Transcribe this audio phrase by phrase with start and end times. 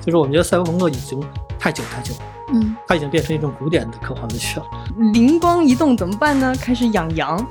[0.00, 1.20] 就是我们觉得赛博朋克已经
[1.58, 2.20] 太久太久了，
[2.54, 4.66] 嗯，它已经变成一种古典的科幻文学了。
[5.12, 6.54] 灵光一动怎么办呢？
[6.60, 7.46] 开始养羊。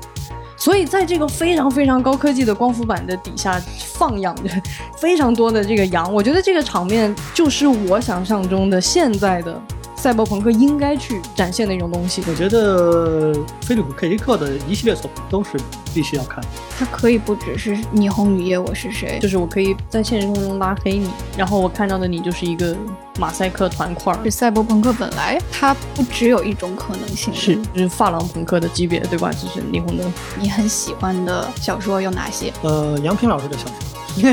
[0.56, 3.58] 所以在这个非常非常高科技的光伏板的底下
[3.94, 4.50] 放养着
[4.98, 9.58] 非常多的这个羊，我觉得这个场面就是我想象中的现在的
[10.00, 12.24] 赛博朋克应该去展现的一种东西。
[12.26, 15.50] 我觉得菲利普克迪克的一系列作品都是
[15.92, 16.48] 必须要看的。
[16.78, 22.74] 它可以不只是霓虹雨夜我是谁，就是我可以在现实生活中拉黑你，然后我看到的你就是一个
[23.18, 27.30] 马赛克团块儿，是赛博朋克本来它不只有一种可能性。
[27.34, 29.30] 是就是发廊朋克的级别，对吧？
[29.32, 30.10] 就是霓虹灯。
[30.38, 32.50] 你很喜欢的小说有哪些？
[32.62, 33.74] 呃，杨平老师的小说。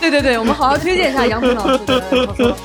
[0.00, 2.56] 对对对，我们好好推荐一下杨平老师的小说。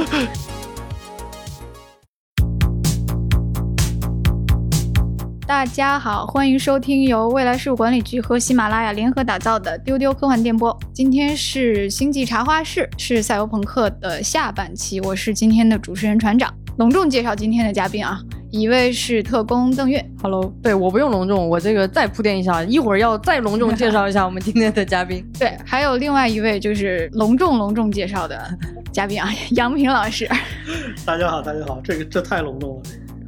[5.46, 10.78] 大家好，欢迎收听由未来事务管理局和喜马拉雅联合打造的丢丢科幻电波。
[10.94, 15.02] 今天是星际茶花室，是赛博朋克的下半期。
[15.02, 18.18] 我是今天的主持人船长，隆重介绍今天的嘉宾啊，
[18.52, 20.04] 一位是特工邓月。
[20.22, 25.26] Hello，对我不用隆重，我这个再铺垫一下，一会儿要再隆重介绍一下我们今天的嘉宾。
[25.38, 28.50] 对，还有另外一位就是隆重隆重介绍的
[28.94, 30.26] 嘉宾啊，杨平老师。
[31.06, 32.82] 大家好，大家好，这个这太隆重了。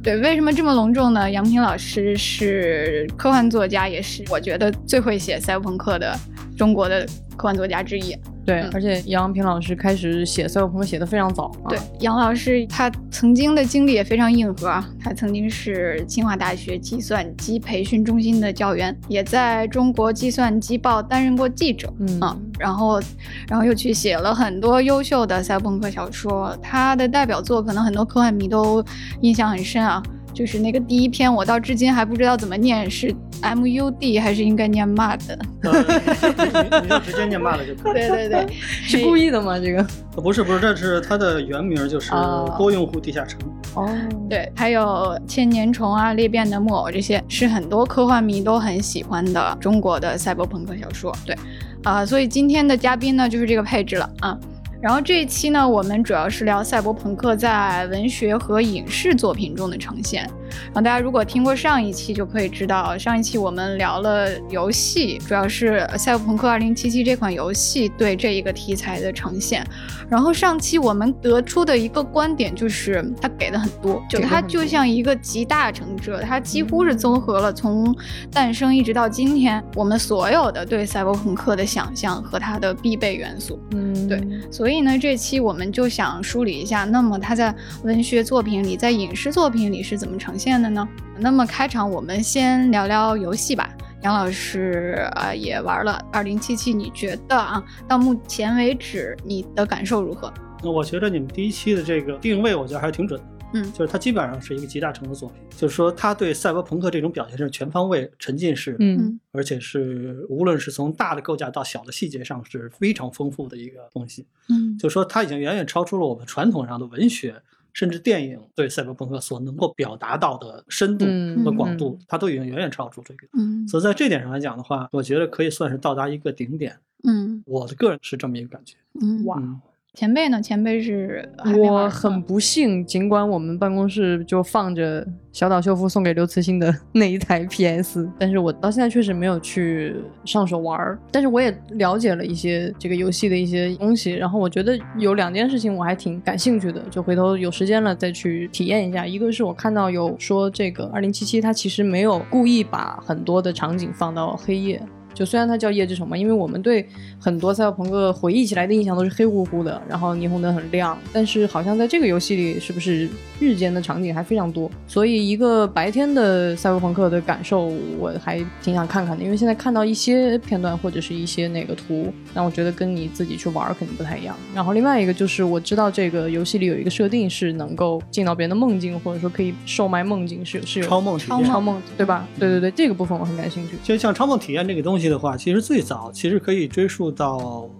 [0.06, 1.28] 对，为什么这么隆重呢？
[1.28, 6.16] 杨平老师是科幻作家，也是我觉得最会写赛博朋克的
[6.56, 8.16] 中国的科幻作家之一。
[8.46, 11.66] 对，嗯而且杨平老师开始写赛博朋克写的非常早、啊。
[11.68, 21.92] 对，杨老师他曾经的经历也非常硬核啊，他曾经是清华大学计算机培训中心的教员，也在中国计算机报担任过记者。
[21.98, 23.00] 嗯啊，然后，
[23.48, 26.56] 然后又去写了很多优秀的赛博朋克小说。
[26.62, 28.84] 他的代表作可能很多科幻迷都
[29.22, 30.00] 印象很深啊，
[30.36, 35.18] 就是那个第一篇，我到至今还不知道怎么念，是 M U D 还是应该念 mud？
[35.62, 37.94] 呃你你就直接念 mud 就可以。
[37.96, 39.58] 对对对，是故意的吗？
[39.58, 39.78] 这个？
[40.14, 43.40] 呃不是不是，这是它的原名，就是哦多用户地下城。
[43.74, 43.88] 哦，
[44.28, 51.10] 对，还有千年虫啊、裂变的木偶这些，是很多科幻迷都很喜欢的中国的赛博朋克小说。
[51.24, 51.34] 对，
[51.82, 54.38] 啊、所以今天的嘉宾呢就是这个配置了啊。
[54.80, 60.30] 然后这一期呢，我们主要是聊赛博朋克在文学和影视作品中的呈现。
[60.66, 66.74] 然后大家如果听过上一期，就可以知道，上一期我们聊了游戏，主要是《赛博朋克2077》
[67.04, 69.66] 这款游戏对这一个题材的呈现。
[70.08, 77.94] 然后上期我们得出的一个观点就是，它给的很多，就它就像一个集大成者，它几乎是综合了从
[78.30, 83.58] 诞生一直到今天我们所有的对赛博朋克的想象和它的必备元素。
[83.72, 90.88] 嗯，对所以呢，这期我们就想梳理一下，那么它在文学作品里，在影视作品里是怎么呈现的呢？
[91.18, 93.74] 那么开场我们先聊聊游戏吧。
[94.02, 100.32] 杨老师啊、呃也玩了二零七七，你觉得啊，到目前为止你的感受如何？
[100.62, 103.26] 那我觉得你们第一期的这个定位，我觉得还是挺准的。
[103.54, 114.26] 嗯就是它基本上是一个集大成的作品，就是说它对赛博朋克这种表现是全方位、沉浸式，嗯而且是无论是从大的构架到小的细节上是非常丰富的一个东西。
[114.48, 117.40] 嗯就说它已经远远超出了我们传统上的文学，
[117.76, 123.28] 甚至电影对赛博朋克所能够表达到的深度嗯和广度，它都已经远远超出这个。
[123.34, 126.74] 嗯所以在这点上来讲的话，我觉得可以算是到达一个顶点。
[127.04, 128.76] 嗯我的个人是这么一个感觉。
[129.02, 129.60] 嗯，哇嗯，
[129.96, 130.42] 前辈呢？
[130.42, 131.26] 前辈是
[131.58, 139.96] 我很不幸，尽管我们办公室就放着小岛秀夫送给刘慈欣的那一台 PS，但是我到现在确实没有去
[140.26, 140.98] 上手玩儿。
[141.10, 149.06] 但是我也了解了一些这个游戏的一些东西，然后我觉得有两件事情我还挺感兴趣的，就回头有时间了再去体验一下。
[149.06, 154.82] 一个是我看到有说这个二零七七它其实没有故意把很多的场景放到黑夜。
[155.16, 156.86] 就虽然它叫夜之城嘛，因为我们对
[157.18, 163.08] 很多赛博朋克回忆起来的印象都是黑乎乎的，然后霓虹灯很亮，但是好像在这个游戏里，是不是
[163.40, 164.70] 日间的场景还非常多？
[164.86, 174.36] 所以一个白天的赛博朋克的感受，我还挺想看看的，因为现在看到一些片段或者是一些那个图，那我觉得跟你自己去玩儿肯定不太一样。
[174.54, 181.44] 然后另外一个就是我知道这个游戏里有一个设定是能够进到别人的梦境，或者说可以售卖梦境，是是有超梦体验。
[181.46, 182.28] 超梦对吧？
[182.38, 183.76] 对对对，这个部分我很感兴趣。
[183.82, 187.38] 其实像超梦体验这个东西的话，其实最早其实可以追溯到《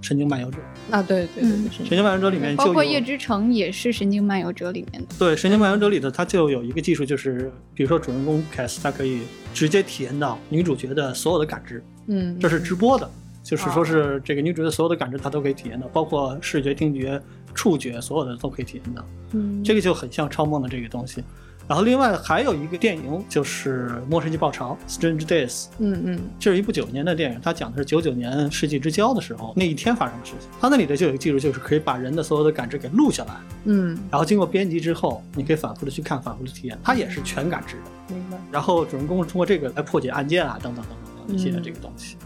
[0.00, 0.58] 神经漫游者》。
[0.94, 5.08] 啊，对对对神经漫游者》里面就包括夜之城也是《神经漫游者》里面的。
[5.18, 9.22] 对《神经漫游者》里的它就有一个技术，就是比如说主人公凯斯，他可以
[9.54, 13.08] 直接体验到女主角的所有的感知，嗯，这是直播的，
[13.42, 17.20] 就是说是这个女主角所有的感知她都可以体验到，包括视觉、听觉、
[17.54, 19.04] 触觉，所有的都可以体验到。
[19.32, 21.22] 嗯这个就很像超梦的这个东西。
[21.68, 30.48] 然后另外还有一个电影就是《末世纪爆潮》（Strange Days），嗯嗯这是一部九年的电影，它讲的是九九年世纪之交的时候那一天发生的事情。
[30.60, 38.14] 它那里的就有一个技术，就是可以把人的所有的感知给录下来，嗯，然后经过编辑之后，你可以反复的去看，反复的体验，它也是全感知的。
[38.14, 38.36] 明白。
[38.50, 42.16] 然后主人公是通过这个来破解案件啊，等等等等等等一系列嗯这个东西。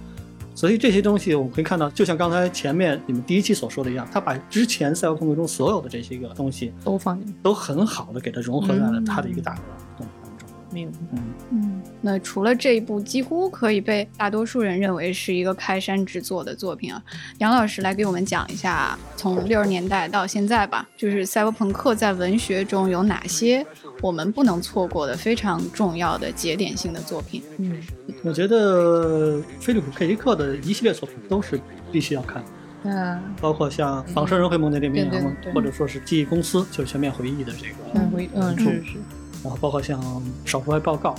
[0.57, 9.61] 所以这些东西我们可以看到，就像刚才前面你们第一期所说的一样，他把之前赛博朋克中所有的这些个东西都放进去，都很好的给它融合在了他的一个大的
[9.99, 10.49] 动画当中。
[10.73, 10.99] 明白。
[11.13, 17.03] 嗯，嗯，那除了这一部，几乎可以被大多数人认为是一个开山之作的作品啊。
[17.39, 23.65] 杨老师来给我们讲一下，从六十年代到现在吧，就是赛博朋克在文学中有哪些
[24.01, 27.43] 我们不能错过的非常重要的节点性的作品。
[27.59, 27.81] 嗯
[28.23, 31.61] 我觉得菲利普 K 迪克的一系列作品都是
[31.93, 32.49] 必须要看的，
[32.83, 38.97] 那包括像《仿生人会梦见电绵羊》或者说是《记忆公司》，就是全面回忆的这个，嗯回嗯是是
[39.45, 40.01] 然后包括像
[40.45, 41.15] 《少数派报告》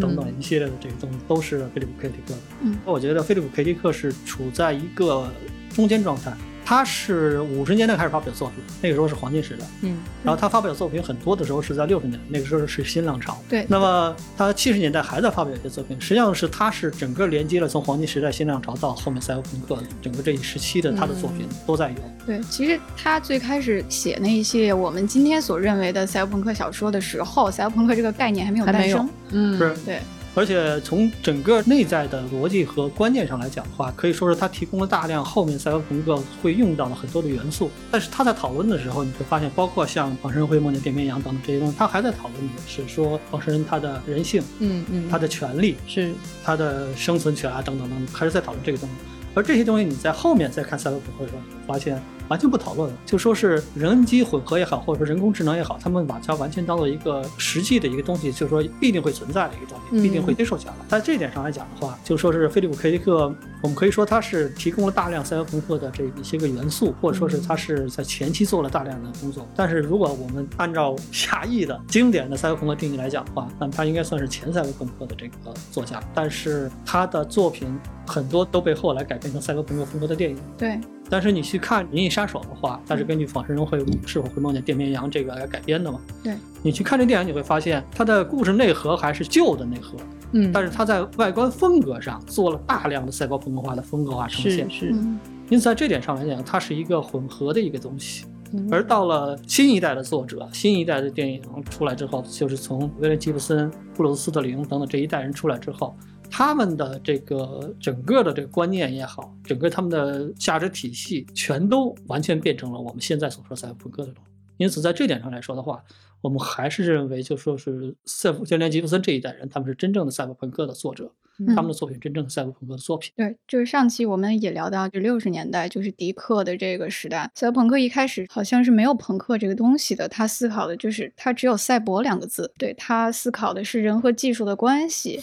[0.00, 2.40] 等等嗯一系列的这个东西，都是菲利普 K 迪克的。
[2.60, 5.26] 嗯，我觉得菲利普 K 迪克是处在一个
[5.74, 6.32] 中间状态。
[6.64, 9.66] 他是五十年代开始发表作品，那个时候是黄金时代。
[9.82, 13.36] 嗯然后他发表作品很多的时候是在六十年代，那个时候是新浪潮。
[13.48, 21.96] 对那么他七十年代还在发表一些作品，实际上是他是整个连接了从黄金时代、新浪潮到后面赛博朋克整个这一时期的他的作品都在有。
[22.24, 29.14] 对，其实他最开始写那一系列我们今天所认为的赛博朋克小说的时候，赛博朋克这个概念还没有还没有诞生。
[29.30, 30.00] 嗯是对，
[30.34, 37.70] 而且从整个内在的逻辑和观念上来讲的话，可以说是他提供了大量后面赛博朋克会用到的很多的元素。
[37.90, 46.12] 但是他在讨论的时候，你会发现，包括像仿生人会梦见电绵羊等等这些东西，他还在讨论的是说仿生人他的人性、嗯嗯他的权利、是
[46.42, 48.94] 他的生存权啊等等等等，还是在讨论这个东西。
[49.34, 60.76] 而这些东西你在后面再看赛博朋克的时候，你会发现完全不讨论了，就说是人机混合也好，或者说人工智能也好，他们把它完全当做一个实际的一个东西，就是说必定会存在的一个东西，嗯必定会接受下来。
[60.88, 69.46] 在这一点上来讲的话，就说是菲利普 K 迪克，我们可以说他是提供了大量赛博朋克的这一些个元素，或者说是他是在前期做了大量的工作。
[69.54, 75.34] 但是如果我们按照狭义的经典的赛博朋克定义来讲的话，那么他应该算是前赛博朋克的这个
[75.70, 80.36] 作家，但是他的作品很多都被后来改编成赛博朋克风格的电影。
[80.56, 80.80] 对，
[81.12, 86.00] 但是你去看《银翼杀手》的话，它是根据《仿生人会是否会梦见电绵羊》这个来改编的嘛？
[86.24, 89.98] 对，你去看这电影，你会发现它的故事内核还是旧的内核，
[90.32, 94.70] 嗯，但是它在外观风格上做了大量的赛博朋克化的风格化呈现。
[94.70, 95.20] 是是嗯
[95.50, 98.24] 因此在这点上来讲，它是一个混合的一个东西。
[98.54, 105.94] 嗯而到了新一代的作者，新一代的电影出来之后，就是从威廉·吉布森、布鲁斯·斯特林等等这一代人出来之后，
[106.32, 114.30] 他们的这个整个的这个观念也好，整个他们的价值体系，全都完全变成了我们现在所说赛博朋克的东西。
[114.56, 115.84] 因此，在这点上来说的话，
[116.22, 121.12] 我们还是认为，就说是赛博威廉·吉布森这一代人，他们是真正的赛博朋克的作者，
[121.48, 123.12] 他们的作品真正的赛博朋克的作品。
[123.16, 135.20] 对，就是上期我们也聊到，就六十年代，就是迪克的这个时代，赛博朋克一开始好像是没有朋克这个东西的，他思考的就是他只有赛博两个字，对他思考的是人和技术的关系，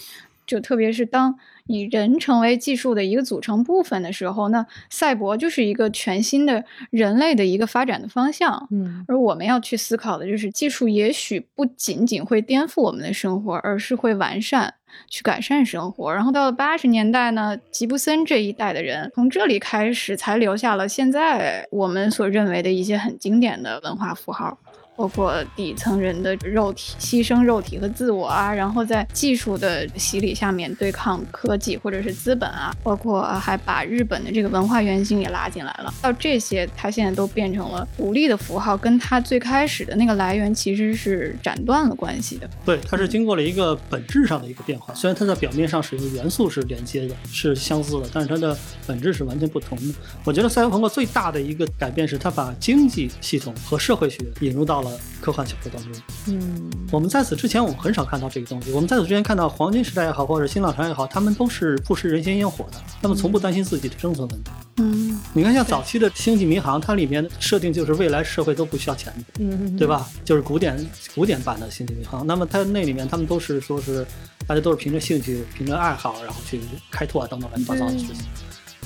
[0.50, 1.36] 就特别是当
[1.68, 8.68] 以人成为技术的一个组成部分的时候，那赛博就是一个全新的人类的一个发展的方向。
[8.72, 14.74] 嗯而我们要去思考的就是，技术也许不仅仅会颠覆我们的生活，而是会完善、
[15.08, 16.12] 去改善生活。
[16.12, 24.58] 然后到了八十年代呢，吉布森这一代的人，从这里开始才留下了现在我们所认为的一些很经典的文化符号。
[25.00, 35.94] 包括底层人的肉体牺牲肉体和自我啊，然后在技术的洗礼下面对抗科技或者是资本啊，包括、还把日本的这个文化原型也拉进来了。
[36.02, 42.50] 到这些，它现在都变成了独立的符号，跟它最开始的那个来源其实是斩断了关系的。
[42.66, 44.94] 对，它是经过了一个本质上的一个变化。
[44.94, 49.94] 虽然它在表面上使用元素是连接的，是相似的，但是它的本质是完全不同的。
[50.26, 54.89] 我觉得赛博朋克最大的一个改变是，它把经济系统和社会学引入到了
[55.22, 55.92] 科幻小说当中。
[56.28, 58.72] 嗯我们在此之前，我们很少看到这个东西。
[58.72, 64.52] 我们在此之前看到黄金时代也好，或者新浪潮也好，他们都是不食人间烟火的，他们从不担心自己的生存问题。
[64.78, 69.24] 嗯，你看，像早期的《星际迷航》，它里面的设定就是未来社会都不需要钱的。
[69.40, 69.86] 嗯，对？
[69.86, 70.08] 吧？
[70.24, 74.06] 就是古典古典版的《星际迷航》，那么它那里面他们都是说是
[74.48, 78.24] 大家都是凭着兴趣、凭着爱好，然后去开拓啊等等乱七八糟的事情。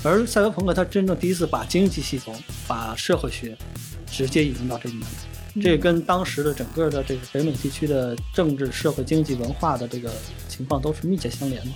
[0.03, 2.35] 而赛博朋克它真正第一次把经济系统、
[2.67, 3.55] 把社会学
[4.11, 5.07] 直接引入到这里面来，
[5.61, 10.11] 这个跟当时的整个的这个北美地区的政治、社会、经济、文化的这个
[10.47, 11.71] 情况都是密切相连的。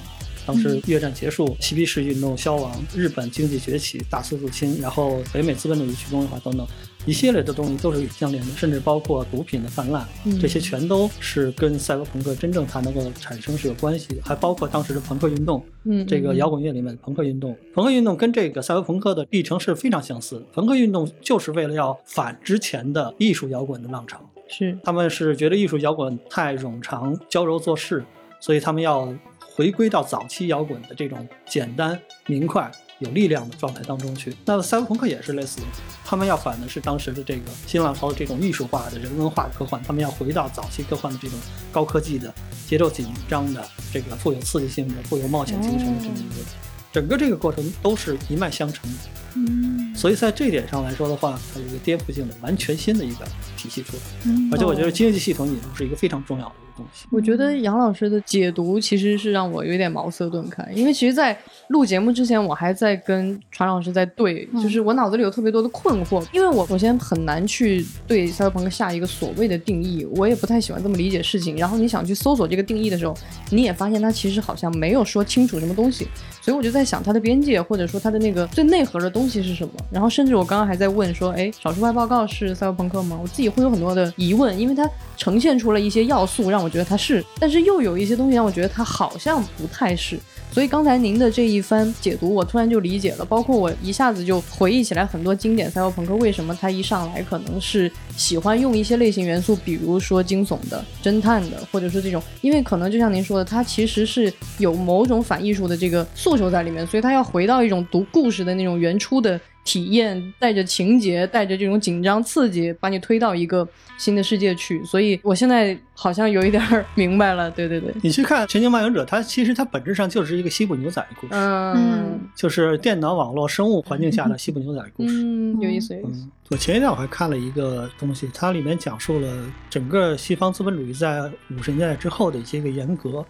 [0.46, 6.66] 当时越战结束，嬉皮士运动消亡，日本经济崛起，大肆入侵，然后北美资本主义去工业化等等，
[7.08, 20.46] 一系列的东西都是相连的，甚至包括毒品的泛滥，嗯这些全都是跟赛博朋克真正它能够产生是有关系的，还包括当时的朋克运动，嗯这个摇滚乐里面的朋克运动，朋克运动跟这个赛博朋克的历程是非常相似的。
[20.52, 28.04] 朋克运动就是为了要反之前的艺术摇滚的浪潮，是他们是觉得艺术摇滚太冗长、娇柔做事，
[28.42, 29.08] 所以他们要
[29.40, 32.70] 回归到早期摇滚的这种简单、明快、
[33.00, 34.36] 有力量的状态当中去。
[34.46, 35.68] 那么赛博朋克也是类似的，
[36.04, 41.38] 他们要反的是当时的这个新浪潮的这种艺术化的人文化的科幻，他们要回到早期科幻的这种
[41.72, 42.34] 高科技的、
[42.68, 43.64] 节奏紧张的、
[43.94, 46.46] 这个富有刺激性的、富有冒险精神的这么一个。
[46.92, 48.98] 整个这个过程都是一脉相承的，
[49.36, 53.26] 嗯所以在这一点上来说的话，它有一个颠覆性的、完全新的一个
[53.58, 54.04] 体系出来。
[54.26, 57.06] 嗯而且我觉得经济系统引入是一个非常重要的一个东西。
[57.10, 61.38] 我觉得杨老师的解读其实是让我有点茅塞顿开，因为其实，在
[61.70, 71.58] 录节目之前，我还在跟船老师在对，嗯就是我脑子里有特别多的困惑，因为我首先很难去对赛博朋克下一个所谓的定义，我也不太喜欢这么理解事情。
[71.58, 73.18] 然后你想去搜索这个定义的时候，
[73.50, 76.08] 你也发现它其实好像没有说清楚什么东西，
[76.42, 79.74] 所以我就在想它的边界，或者说它的那个最内核的东西是什么。
[79.92, 83.18] 然后甚至我刚刚还在问说，哎，少数派报告是赛博朋克吗？
[83.22, 90.20] 我自己会有很多的疑问，因为它呈现出了一些要素，让我觉得它是，但是又有一些东西让我觉得它好像不太是。
[90.50, 114.82] 所以刚才您的这一番解读，我突然就理解了，包括我一下子就回忆起来很多经典赛博朋克为什么它一上来可能是喜欢用一些类型元素，比如说惊悚的、侦探的，或者说这种，因为可能就像您说的，它其实是有某种反艺术的这个诉求在里面，所以它要回到一种读故事的那种原初的体验，带着情节，带着这种紧张刺激，把你推到一个新的世界去。
[114.86, 125.14] 所以我现在好像有一点儿明白了，对对对，你去看《全球漫游者》，它其实它本质上就是一个西部牛仔的故事，嗯就是电脑、网络、生物环境下的西部牛仔的故事。
[125.14, 129.28] 嗯，有意思有意思，嗯，我前一段我还看了一个东西，它里面讲述了
[129.70, 133.26] 整个西方资本主义在五十年代之后的一些个严格。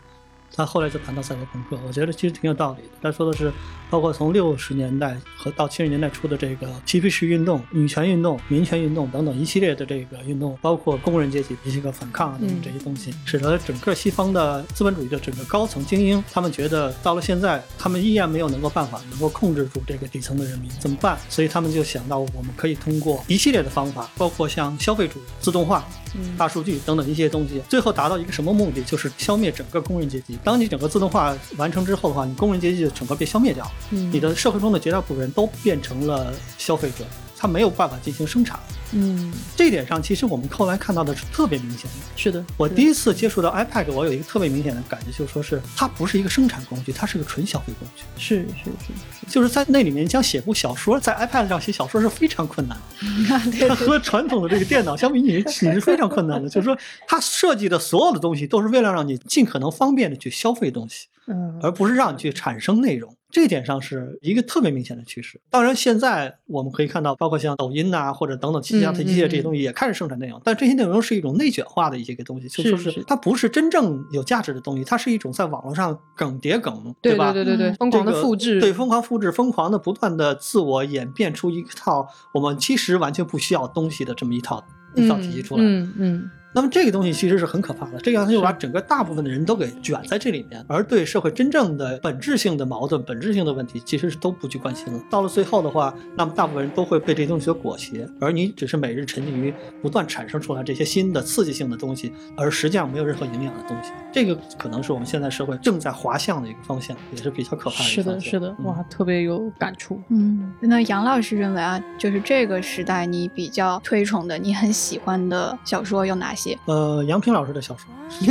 [0.54, 2.90] 他后来就谈到赛博朋克，我觉得其实挺有道理的。
[3.02, 3.52] 他说的是，
[3.90, 21.18] 包括从六十年代和到七十年代初的这个嬉皮士运动、女权运动、民权运动等等一系列的这个运动，包括工人阶级的一些个反抗啊等等这些东西，使得整个西方的资本主义的整个高层精英，他们觉得到了现在，他们依然没有能够办法能够控制住这个底层的人民，怎么办？
[21.30, 28.82] 所以他们就想到，我们可以通过一系列的方法，包括像消费主义、自动化、嗯大数据等等一些东西，最后达到一个什么目的？
[28.84, 30.37] 就是消灭整个工人阶级。
[30.44, 34.12] 当你整个自动化完成之后的话，你工人阶级就整个被消灭掉，嗯。
[34.12, 37.06] 你的社会中的绝大部分人都变成了消费者，
[37.38, 38.60] 他没有办法进行生产。
[38.94, 41.98] 嗯，这一点上，其实我们后来看到的是特别明显的。
[42.16, 48.04] 是的，我第一次接触到 iPad，我有一个特别明显的感觉，就是说是它不是一个生产工具，它是个纯消费工具。
[48.18, 53.52] 是是是是，就是在那里面，将写部小说，在 iPad 上写小说是非常困难的。
[53.52, 56.48] 对它和传统的这个电脑相比，你你是非常困难的。
[56.50, 63.14] 就是说，它设计的所有的东西都是为了让你尽可能方便的去消费东西，嗯而不是让你去产生内容。
[63.30, 65.40] 这一点上是一个特别明显的趋势。
[65.50, 77.34] 当然，现在我们可以看到，包括像抖音呐、或者等等其他的一些这些东西也开始生产内容，但这些内容是一种内卷化的一些个东西，就是说是是它不是真正有价值的东西，它是一种在网络上梗叠梗，对吧？
[77.34, 84.64] 对对对疯狂的这个复制，对，疯狂复制，疯狂的不断的自我演变出一套我们其实完全不需要东西的这么一套
[84.96, 85.64] 一套体系出来。
[85.64, 95.00] 嗯嗯那么这个东西其实是很可怕的，这个就把整个大部分的人都给卷在这里面，而对社会真正的本质性的矛盾、本质性的问题，其实是都不去关心了。
[95.10, 103.92] 到了最后的话，那么大部分人都会被这些东西所裹挟，而你只是每日沉溺于不断产生出来这些新的刺激性的东西，而实际上没有任何营养的东西。
[104.12, 108.20] 这个可能是我们现在社会正在滑向的一个方向，也是比较可怕的一是的。
[108.20, 110.02] 是的，嗯哇，特别有感触。
[110.10, 116.58] 嗯，那杨老师认为啊，就是这个时代你比较推崇的、你很喜欢的小说有哪些？
[116.66, 117.90] 呃，杨平老师的小说，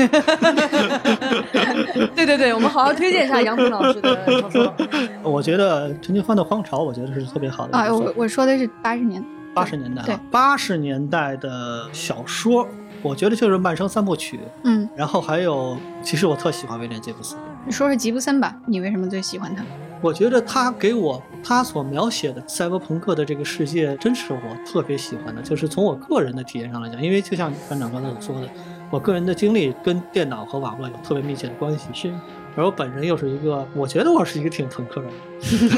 [2.15, 4.73] 对对对，我们好好推荐一下杨平老师的小说。
[5.23, 7.93] 我觉得陈金欢的《荒潮》，我觉得是特别好的啊。
[7.93, 9.23] 我我说的是八十年，
[9.53, 12.67] 八十年代对啊，八十年代的小说，
[13.03, 17.37] 我觉得就是《慢生三部曲》，嗯，然后还有，其实我特喜欢威廉杰布森，
[17.67, 19.63] 你说说吉布森吧，你为什么最喜欢他？
[20.07, 25.43] 我觉得他给我他所描写的赛博朋克的这个世界，真是我特别喜欢的。
[25.43, 28.49] 就是从我个人的体验上来讲，因为就像班长刚才所说的，
[28.89, 32.15] 我个人的经历跟电脑和网络有特别密切的关系，是
[32.55, 35.15] 而我本人又是一个，我觉得我是一个挺朋克的人。
[35.41, 35.69] 是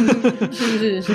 [0.79, 1.13] 是是，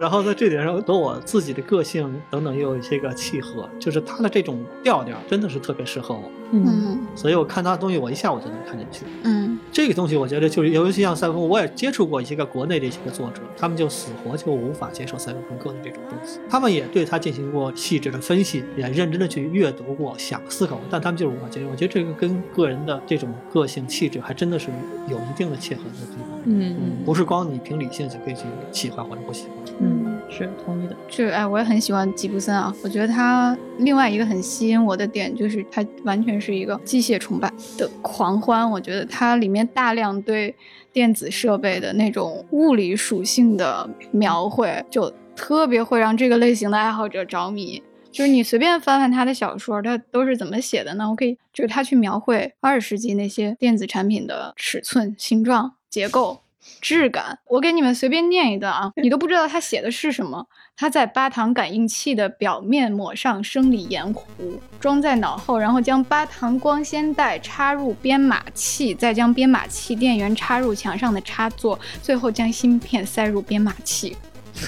[0.00, 9.04] 然后在这点上和我自己的个性等等也有一些个契合，就是他的这种调调真的是特别适合我，嗯嗯所以我看他的东西，我一下我就能看进去。
[9.24, 21.68] 嗯这个东西我觉得就是，尤其像赛博朋克，我也接触过一些个国内的一些个作者，他们就死活就无法接受赛博朋克的这种东西，他们也对他进行过细致的分析，也认真的去阅读过，想思考过，但他们就是无法接受。
[21.68, 24.68] 我觉得这个跟个人的这种个性气质还真的是
[25.08, 26.37] 有一定的契合的地方。
[26.48, 29.76] 嗯不是光你凭理性就可以去喜欢或者不喜欢。
[29.80, 30.96] 嗯，是同意的。
[31.08, 32.74] 是哎，我也很喜欢吉布森啊。
[32.82, 38.68] 我觉得他另外一个很吸引我的点就是他完全是一个机械崇拜的狂欢。
[38.68, 40.54] 我觉得它里面大量对
[40.92, 47.82] 电子设备的那种物理属性的描绘，就特别会让这个类型的爱好者着迷。
[48.10, 51.08] 就是你随便翻翻他的小说，他都是怎么写的呢？
[51.08, 56.42] 我可以就是他去描绘二十世纪那些电子产品的尺寸、形状、结构。
[56.82, 60.44] 质感，我给你们随便念一段啊，你都不知道他写的是什么。
[60.76, 74.16] 他在八糖感应器的表面抹上生理盐糊，装在脑后，然后将八糖光纤带插入编码器，再将编码器电源插入墙上的插座，最后将芯片塞入编码器。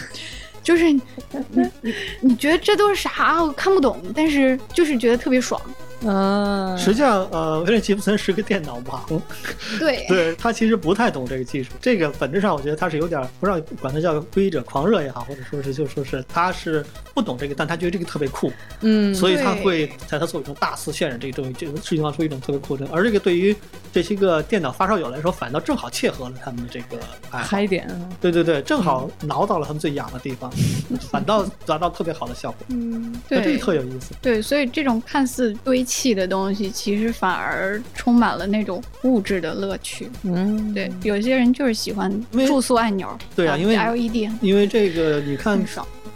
[0.63, 1.03] 就是你
[1.51, 3.43] 你你觉得这都是啥？
[3.43, 5.61] 我看不懂，但是就是觉得特别爽。
[6.07, 9.21] 啊，实际上，呃，威廉吉布森是个电脑盲，
[9.79, 11.73] 对 对他其实不太懂这个技术。
[11.81, 22.87] 这个本质上，我觉得他是有点不知道管他叫归者狂热也好，或者说是就说是他是不懂这个，但他觉得这个特别酷，嗯，所以他会在他作品中大肆渲染这个东西，这个事情上出一种特别酷的。
[22.91, 23.55] 而这个对于
[23.93, 26.97] 这些个电脑发烧友来说，反倒正好切合了他们的这个
[27.31, 27.47] 爱好。
[27.47, 30.51] 嗨点啊，对对对，正好挠到了他们最痒的地方，
[31.11, 32.59] 反倒 达到特别好的效果。
[32.69, 34.15] 嗯，对这对个特有意思。
[34.23, 40.09] 对，所以这种看似堆砌的东西，其实反而充满了那种物质的乐趣。
[40.23, 42.09] 嗯，对，有些人就是喜欢
[42.47, 45.61] 注塑按钮，对啊因为 LED 因为这个，你看。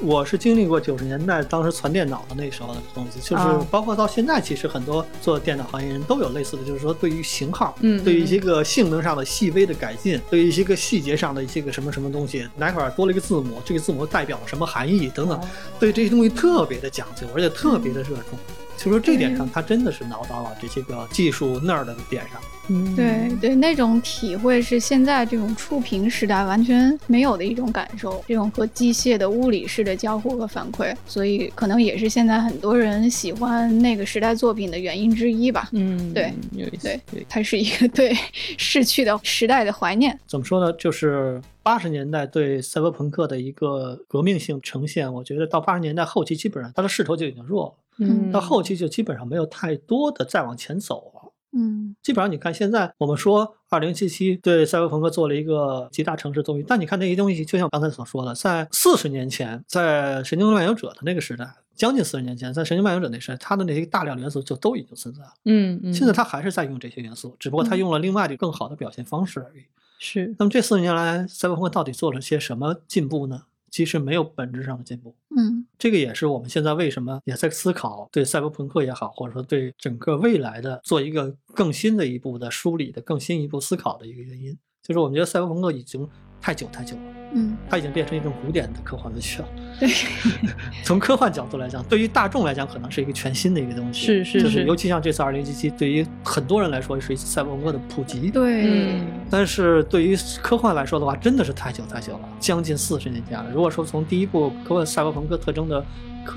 [0.00, 15.40] 我是经历过九十年代当时传电脑的那时候的东西，就是啊包括到现在，其实很多做电脑行业人都有类似的，就是说对于型号，嗯对于一些个性能上的细微的改进，对于一些个细节上的一些个什么什么东西，哪块儿多了一个字母，这个字母代表了什么含义等等，
[15.78, 18.36] 对这些东西特别的讲究，而且特别的热衷。
[18.76, 22.40] 就说这点上，他真的是挠到了这些个技术那儿的点上。
[22.68, 35.68] 嗯，对对，那种体会是现在这种触屏时代完全没有的一种感受，这种和机械的物理式的交互和反馈，所以可能也是现在很多人喜欢那个时代作品的原因之一吧。
[35.72, 38.16] 嗯，对，有意思，对对，它是一个 对
[38.56, 40.18] 逝去的时代的怀念。
[40.26, 40.72] 怎么说呢？
[40.78, 51.32] 就是八十年代对赛博朋克的一个革命性呈现，我觉得到八十年代后期，基本上它的势头就已经弱了，嗯，到后期就基本上没有太多的再往前走了。
[51.56, 65.32] 嗯基本上你看，现在我们说二零七七对赛博朋克做了一个极大城市东西，但你看那些东西，就像刚才所说的，在四十年前，在《神经漫游者》的那个时代，将近四十年前，在《神经漫游者》那时代，它的那些大量元素就都已经存在了。
[65.44, 69.62] 嗯嗯，现在它还是在用这些元素，只不过它用了另外的更好的表现方式而已。
[69.98, 73.44] 是，那么这四十年来，赛博朋克到底做了些什么进步呢？
[73.70, 75.16] 其实没有本质上的进步。
[75.36, 86.08] 嗯这个也是我们现在为什么也在思考对赛博朋克也好，或者说对整个未来的做一个更新的一步的梳理的更新一步思考的一个原因，就是我们觉得赛博朋克已经
[86.44, 87.02] 太久太久了，
[87.32, 89.48] 嗯，它已经变成一种古典的科幻文学了。
[89.80, 89.88] 对，
[90.84, 94.04] 从科幻角度来讲，对于大众来讲，可能是一个全新的一个东西。
[94.04, 98.30] 是是就是尤其像这次二零七七，对于很多人来说是一次赛博朋克的普及。
[98.30, 103.50] 对，嗯但是对于科幻来说的话，真的是太久太久了，将近四十年前了。
[103.50, 105.82] 如果说从第一部科幻赛博朋克特征的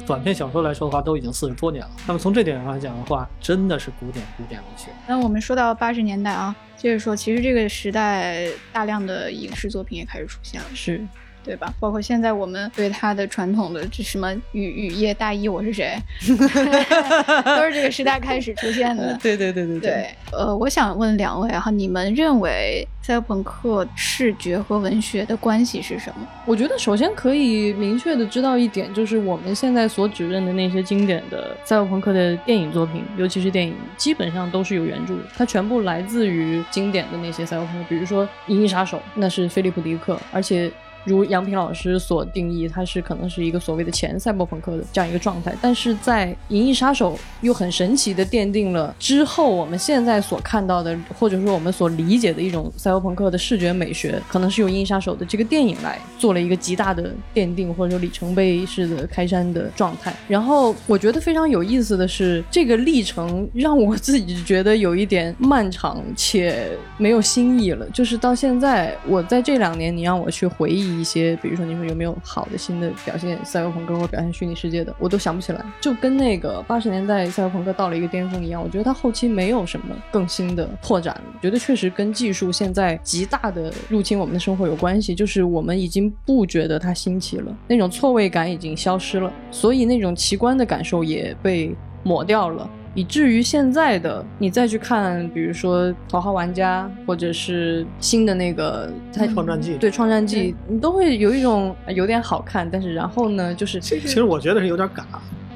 [0.05, 1.91] 短篇小说来说的话，都已经四十多年了。
[2.05, 4.87] 那么从这点上来讲的话，真的是古典古典文学。
[5.07, 11.05] 那我们说到八十年代啊，接着说，其实这个时代大量的影视作品也开始出现了，是，
[11.47, 11.73] 对吧？
[11.79, 19.17] 包括现在我们对他的传统的这什么雨雨夜大衣我是谁， 都是这个时代开始出现的。
[19.23, 26.27] 对对对对对，呃，我想问两位哈，你们认为赛博朋克视觉和文学的关系是什么？
[26.45, 40.71] 我觉得首先可以明确的知道一点，就是我们现在所指认的那些经典的赛博朋克的电影作品，尤其是电影，基本上都是有原著的，它全部来自于经典的那些赛博朋克，比如说《银翼杀手》，那是菲利普·迪克，而且。
[41.07, 60.13] 如杨平老师所定义，它是可能是一个所谓的前赛博朋克的这样一个状态，但是在《银翼杀手》又很神奇的奠定了之后我们现在所看到的，或者说我们所理解的一种赛博朋克的视觉美学，可能是由《银翼杀手》的这个电影来做了一个极大的奠定，或者说里程碑式的开山的状态。
[60.27, 67.87] 然后我觉得非常有意思的是，这个历程让我自己觉得有一点漫长且没有新意了。
[67.91, 75.65] 就是到现在，我在这两年，你让我去回忆一些，比如说你说有没有好的新的表现赛博朋克或表现虚拟世界的，我都想不起来。
[75.79, 92.69] 就跟那个八十年代赛博朋克到了一个巅峰一样，我觉得它后期没有什么更新的拓展，觉得确实跟技术现在极大的入侵我们的生活有关系，就是我们已经不觉得它新奇了，那种错位感已经消失了，所以那种奇观的感受也被抹掉了。
[92.97, 98.91] 以至于现在的你再去看，比如说《头号玩家》或者是新的那个
[99.35, 105.03] 《创战记》，对《创战记》，你都会有一种有点好看，但是然后呢，就是其实我觉得是有点尬。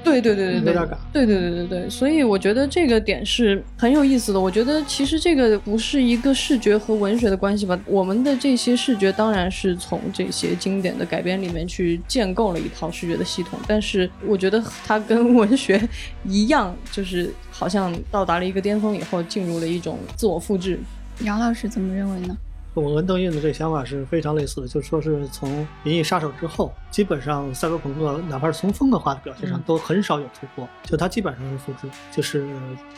[0.04, 0.88] 对对对对对。
[1.14, 4.40] 对对对对对，所以我觉得这个点是很有意思的。
[4.40, 7.80] 我觉得其实这个不是一个视觉和文学的关系吧？
[7.86, 15.82] 我们的这些视觉当然是从这些经典的改编里面去建构了一套视觉的系统，但是我觉得它跟文学
[16.26, 20.80] 一样，就是好像到达了一个巅峰以后，进入了一种自我复制。
[21.22, 22.36] 杨老师怎么认为呢？
[22.74, 25.50] 我跟邓印的这个想法是非常类似的，就是说是从
[25.84, 32.48] 《银翼杀手》之后，基本上赛博朋克哪怕是从风格化的表现上都很少有突破，就它基本上是复制，就是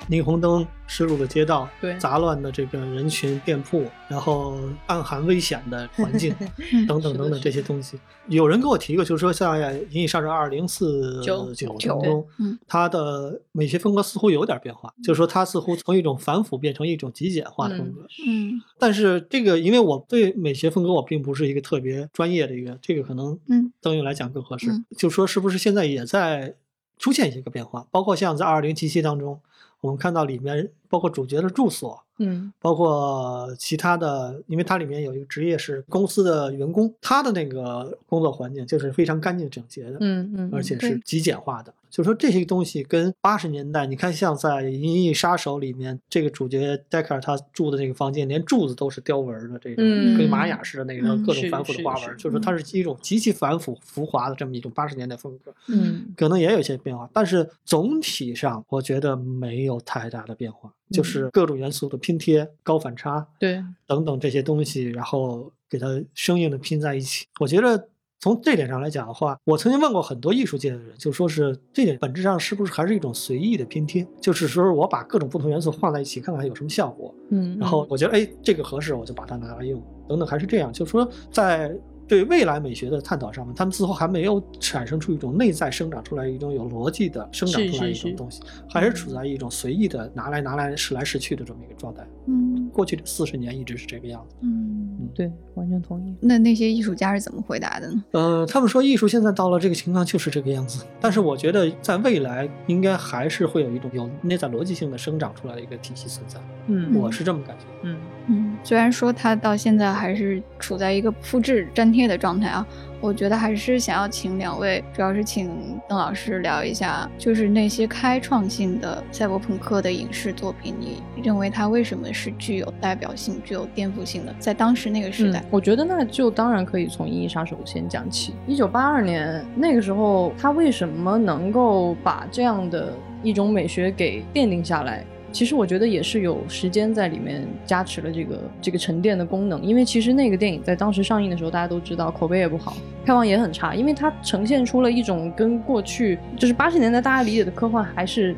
[0.09, 6.35] 霓虹灯、湿漉的街道、对杂乱的这个人群、店铺，然后暗含危险的环境
[6.87, 7.99] 等等等等这些东西。
[8.27, 9.47] 有人跟我提过，就是说在
[9.89, 11.53] 《银翼杀手二零四九》
[11.87, 12.25] 当中，
[12.67, 18.05] 它的美学风格似乎有点变化，就是说它似乎从一种反腐变成一种极简化的风格。
[18.27, 19.63] 嗯，但是这个。
[19.63, 24.69] 因为我对美学风格我并不是一个特别专业的一个，这个可能嗯，邓颖来讲更合适。
[24.97, 26.55] 就说是不是现在也在
[26.97, 29.39] 出现一些个变化，包括像在二零七七当中，
[29.83, 32.01] 我们看到里面包括主角的住所。
[32.19, 41.73] 嗯，包括其他的，因为它里面有一个职业是公司的员工，他的那个工作环境就是非常干净整洁的，嗯嗯，而且是极简化的。
[41.89, 49.85] 就是说这些东西跟八十年代，你看像在《银翼杀手》里面，这个主角戴克尔他住的那个房间，连柱子都是雕纹的，这种
[50.17, 55.53] 跟玛雅似的那个各种繁复的花纹，就是它是一种极其繁复浮华的这么一种八十年代风格。
[55.67, 60.73] 嗯，可能也有一些变化，但是总体上我觉得没有太大的变化。
[60.89, 67.25] 就是各种元素的拼贴、高反差，对，等等这些东西，然后给它生硬的拼在一起。
[67.39, 74.07] 我觉得从这点上来讲的话，我曾经问过很多艺术界的人，就说是这点本质上是不是还是一种随意的拼贴？
[74.21, 77.13] 就是说我把各种不同元素放在一起，看看有什么效果。
[77.29, 80.71] 嗯，然后我觉得哎，这个合适，我就把它拿来用，等等，还是这样。
[80.71, 81.75] 就是说在。
[82.13, 92.05] 对未来美学的探讨上面，他们似乎还没有产生出一种内在生长出来一种有逻辑的生长出来一种东西，还是处在一种随意的拿来拿来使来使去的这么一个状态。
[92.27, 94.35] 嗯，过去的四十年一直是这个样子。
[94.41, 96.15] 嗯，对，完全同意。
[96.21, 98.03] 那那些艺术家是怎么回答的呢？
[98.11, 106.39] 呃，他们说艺术现在到了这个情况就是这个样子，但是我觉得在未来应该还是会有一种有内在逻辑性的生长出来的一个体系存在。
[106.67, 107.65] 嗯，我是这么感觉。
[107.81, 107.97] 嗯。
[108.27, 112.65] 嗯，虽然说它到现在还是处在一个复制粘贴的状态啊，
[113.01, 115.49] 我觉得还是想要请两位，主要是请
[115.87, 124.33] 邓老师聊一下，就是那些开创性的赛博朋克的影视作品，你认为它为什么是具有代表性、具有颠覆性的？
[124.39, 128.33] 在当时那个时代，我觉得那就当然可以从《银翼杀手》先讲起。
[128.47, 135.03] 一九八二年那个时候，他为什么能够把这样的一种美学给奠定下来？
[135.33, 148.35] 其实我觉得也是有时间在里面加持了这个这个沉淀的功能，因为其实那个电影在当时上映的时候，大家都知道口碑也不好，票房也很差，因为它呈现出了一种跟过去就是八十年代大家理解的科幻还是，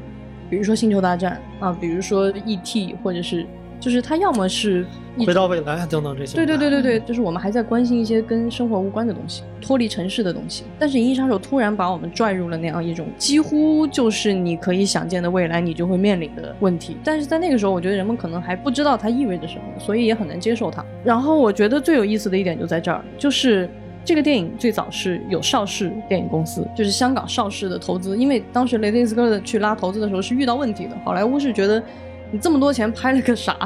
[0.50, 2.96] 比如说星球大战啊，比如说 E.T.
[3.04, 3.46] 或者是。
[3.80, 4.86] 就是他要么是
[5.20, 10.64] 回到未来等等这些，对对对对对，就是我们还在关心一些跟生活无关的东西，脱离城市的东西。
[10.80, 16.98] 但是《银翼杀手》突然把我们拽入了那样一种几乎就是你可以想见的未来，你就会面临的问题。
[17.04, 20.84] 但是在那个时候，我觉得人们可能还不知道它意味着什么，所以也很难接受它。
[21.04, 23.70] 然后我觉得最有意思的一点就在这儿，就是
[24.04, 31.82] 这个电影最早是有邵氏电影公司，就是香港邵氏的投资，因为当时雷德利斯科特去拉投资的时候是遇到问题的，好莱坞是觉得。
[32.36, 33.58] 你这么多钱拍了个啥？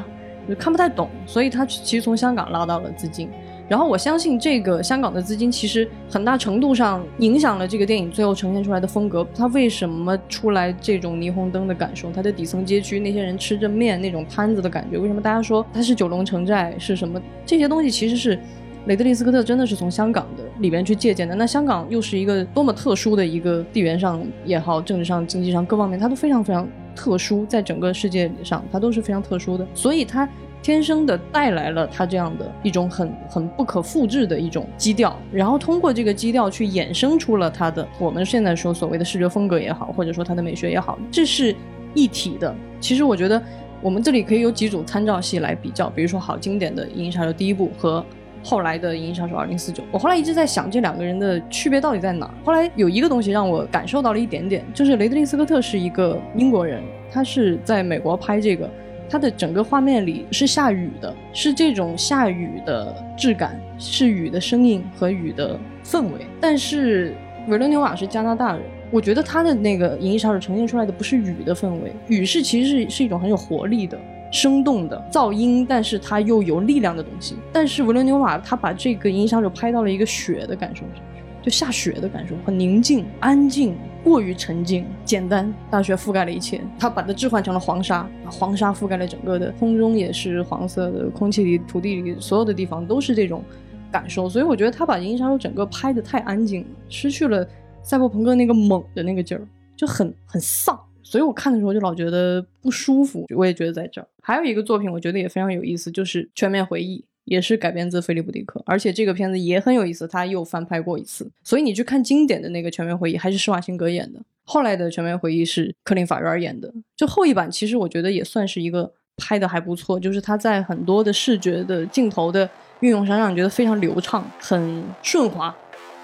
[0.48, 3.28] 就看不太懂，所以他其实从香港拉到了资金。
[3.68, 9.28] 然后我相信这个香港的资金其实很大程度上影响了这个电影最后呈现出来的风格。
[9.34, 12.12] 它为什么出来这种霓虹灯的感受？
[12.12, 15.00] 它的底层街区那些人吃着面那种摊子的感觉？
[15.00, 16.76] 为什么大家说它是九龙城寨？
[16.78, 17.20] 是什么？
[17.48, 18.40] 这些东西其实是
[18.86, 21.34] 雷德利·斯科特真的是从香港的里边去借鉴的。
[21.34, 26.68] 那香港又是一个多么特殊的一个地缘上也好，政治上、经济上各方面，它都非常非常。
[27.00, 30.28] 特殊，在整个世界上，它都是非常特殊的，所以它
[30.62, 41.56] 天生的带来了它这样的一种很很不可复制的一种基调，然后通过这个基调去衍生出了它的我们现在说所谓的视觉风格也好，或者说它的美学也好，这是
[41.94, 42.54] 一体的。
[42.82, 43.42] 其实我觉得
[43.82, 48.06] 我们这里可以有几组参照系来比较，比如说好经典的《银翼杀手》第一部和
[48.44, 49.74] 后来的《银翼杀手2049》。
[49.92, 52.30] 我后来一直在想这两个人的区别到底在哪。
[52.44, 58.70] 后来有一个东西让我感受到了一点点，就是雷德利·斯科特是一个英国人，他是在美国拍这个，
[59.10, 66.26] 他的整个画面里是下雨的，是这种下雨的质感，是雨的声音和雨的氛围。
[66.40, 67.16] 但是
[67.48, 68.62] 维伦纽瓦是加拿大人。
[68.92, 73.96] 我觉得他的那个《银翼杀手》呈现出来的不是雨的氛围，雨是其实是是一种很有活力的、
[74.32, 77.36] 生动的噪音，但是它又有力量的东西。
[77.52, 81.04] 但是维伦纽瓦他把这个《银翼杀手》拍到了一个雪的感受上，
[81.42, 85.52] 就下雪的感受，很宁静、安静，过于沉静、简单。
[85.72, 93.44] 大雪覆盖了一切，他把它置换成了黄沙，黄沙覆盖了整个的空中，也是黄色的，空气里、土地里所有的地方都是这种
[93.92, 94.30] 感受。
[94.30, 97.48] 所以我觉得他把《银翼杀手》整个拍的太安静了，失去了。
[97.82, 99.42] 赛博朋克那个猛的那个劲儿
[99.76, 100.78] 就很很丧，
[101.10, 103.26] 所以我看的时候就老觉得不舒服。
[103.36, 111.28] 我也觉得在这儿还有一个作品，我觉得也非常有意思，就是《全面回忆》，也是改编自菲利普·迪克，而且这个片子也很有意思，他又翻拍过一次。
[111.44, 116.72] 所以你去看经典的那个《全面回忆》，还是施瓦辛格演的；后来的《全面回忆》是克林·法瑞尔演的。
[116.96, 122.48] 就后一版，其实我觉得也算是一个拍的还不错，就是他在很多的视觉的镜头的
[122.82, 125.56] 运用上，让你觉得非常流畅、很顺滑，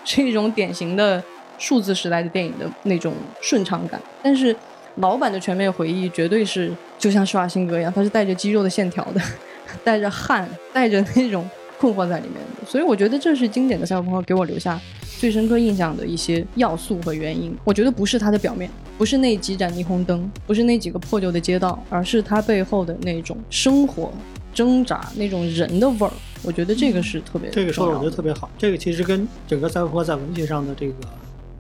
[0.04, 1.24] 是一种典型的。
[1.58, 4.54] 数字时代的电影的那种顺畅感，但是
[4.96, 9.22] 老版的全面回忆绝对是就像施瓦辛格一样，他是带着肌肉的线条的，
[9.84, 12.66] 带着汗，带着那种困惑在里面的。
[12.66, 14.80] 所以我觉得这是经典的赛博朋克给我留下
[15.20, 17.56] 最深刻印象的一些要素和原因。
[17.64, 24.12] 我觉得不是它的表面，不是那几盏霓虹灯，不是那几个破旧的街道，而是它背后的那种生活
[24.54, 26.14] 挣扎，那种人的味儿。
[26.42, 28.50] 我觉得这个是特别这个说的我觉得特别好。
[28.58, 30.94] 这个其实跟整个赛博朋克在文学上的这个。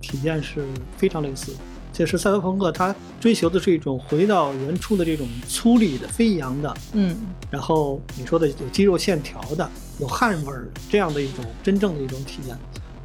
[0.01, 0.63] 体验是
[0.97, 1.57] 非常类似的，
[1.95, 7.15] 就是赛博朋克，它追求的是一种回到原初的这种粗粝的、飞扬的，嗯，
[7.49, 12.57] 然后你说的有肌肉线条的、有汗味儿这样的一种真正的一种体验，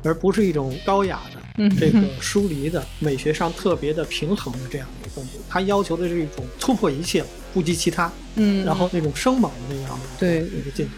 [0.02, 5.38] 而不是一种高雅的、这个疏离的、美学上特别的平衡的这样的一个风格。
[5.48, 7.24] 它要求的是一种突破一切、
[7.54, 10.92] 不及其他，嗯，然后那种生猛的那样的对一个境界。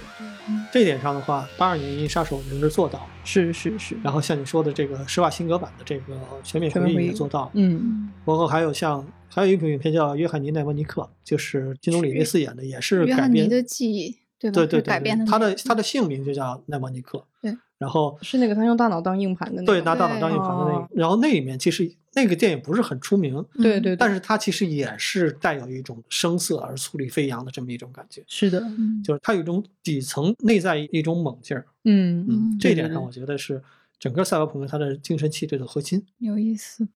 [0.73, 3.95] 这点上的话，八二年《银翼杀手》能是做到，是是是。
[4.03, 8.11] 然后像你说的这个施瓦辛格版的这个《全面回忆》也做到，嗯。
[8.25, 14.55] 包括还有像还有一部影片叫《约翰尼·奈沃尼克》，就是金东里维斯演的，也是约翰尼的记忆，对吧？
[14.55, 15.27] 对对对，改编的。
[15.27, 17.23] 他的他的姓名就叫奈莫尼克。
[17.43, 17.55] 对。
[17.79, 20.89] 然后是那个他用大脑当硬盘的那个，对，拿大脑当硬盘的那个。
[20.95, 28.23] 然后那里面其实那个电影不是很出名，对对，但是它其实也是带有一种声色而粗粝飞扬的这么一种感觉。
[28.27, 28.63] 是的，
[29.03, 31.67] 就是它有一种底层内在一种猛劲儿。
[31.85, 33.63] 嗯嗯，这一点上我觉得是
[33.99, 36.05] 整个赛博朋克它的精神气质的核心。
[36.19, 36.87] 有意思。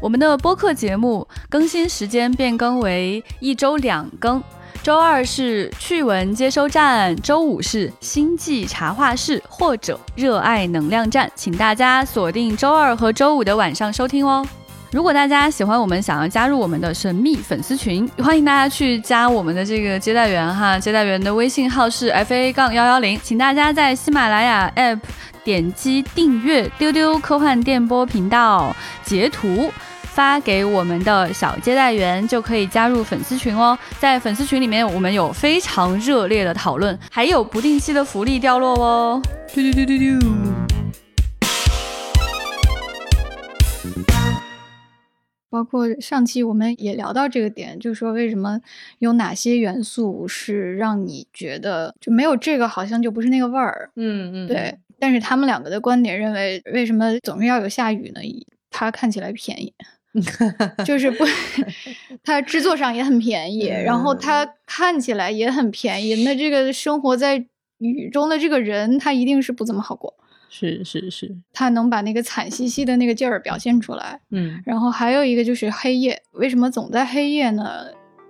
[0.00, 4.42] 我们的播客节目更新时间变更为一周两更。
[4.88, 14.42] 周二是趣闻接收站，周五是星际茶话室或者热爱能量站，请大家锁定周二和周五的晚上收听哦。
[14.90, 24.98] 如果大家喜欢我们，想要加入我们的神秘粉丝群，欢迎大家去加我们的这个接待员哈，接待员的微信号是 f a 杠幺幺零，请大家在喜马拉雅 app
[25.44, 28.74] 点击订阅丢丢科幻电波频道，
[29.04, 29.70] 截图。
[30.14, 39.22] 发给我们的小接待员就可以加入粉丝群哦，在粉丝群里面，我们有非常热烈的讨论，还有不定期的福利掉落哦。
[39.54, 40.28] 丢丢丢丢丢。
[45.50, 48.60] 包括上期我们也聊到这个点，就是说为什么
[48.98, 53.90] 有哪些元素是让你觉得就没有这个好像就不是那个味儿。
[53.96, 54.76] 嗯嗯，对。
[54.98, 58.20] 但是他们两个的观点认为，为什么总是要有下雨呢？
[58.70, 59.72] 它看起来便宜。
[60.84, 61.24] 就是不，
[62.24, 66.24] 它制作上也很便宜，然后它看起来也很便宜。
[66.24, 67.44] 那这个生活在
[67.78, 70.14] 雨中的这个人，他一定是不怎么好过。
[70.50, 74.18] 是是是，他能把那个惨兮兮的那个劲儿表现出来。
[74.30, 77.84] 嗯，然后还有一个就是黑夜，为什么总在黑夜呢？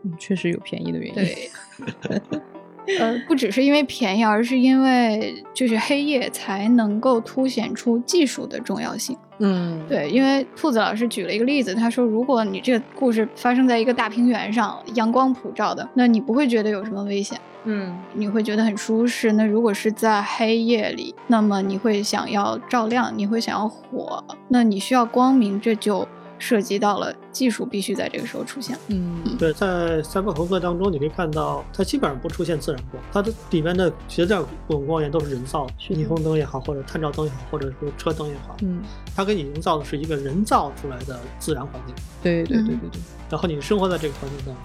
[0.05, 1.15] 嗯确实有便宜的原因。
[1.15, 1.51] 对。
[2.99, 9.17] 呃，不只是因为便宜，而是因为就是黑夜才能够凸显出技术的重要性。
[9.41, 19.33] 嗯，对，因为兔子老师举了一个例子，他说，如果你这个故事发生在一个大平原上，阳光普照的，那你不会觉得有什么危险，嗯，你会觉得很舒适。
[19.33, 26.09] 那如果是在黑夜里，那么你会想要照亮，你会想要火，那你需要光明，这就。
[26.39, 28.79] 涉及到了技术必须在这个时候出现。
[28.89, 38.57] 嗯，对，在赛博朋克当中，你可以看到它基本上不出现自然光，它的里面的绝大部分光源都是人造的，霓虹灯也好，或者探照灯也好，或者是车灯也好。
[38.63, 38.81] 嗯，
[39.15, 41.95] 它给你营造的是一个人造出来的自然环境。
[42.23, 43.01] 对对对对对。
[43.29, 44.57] 然后你生活在这个环境当中，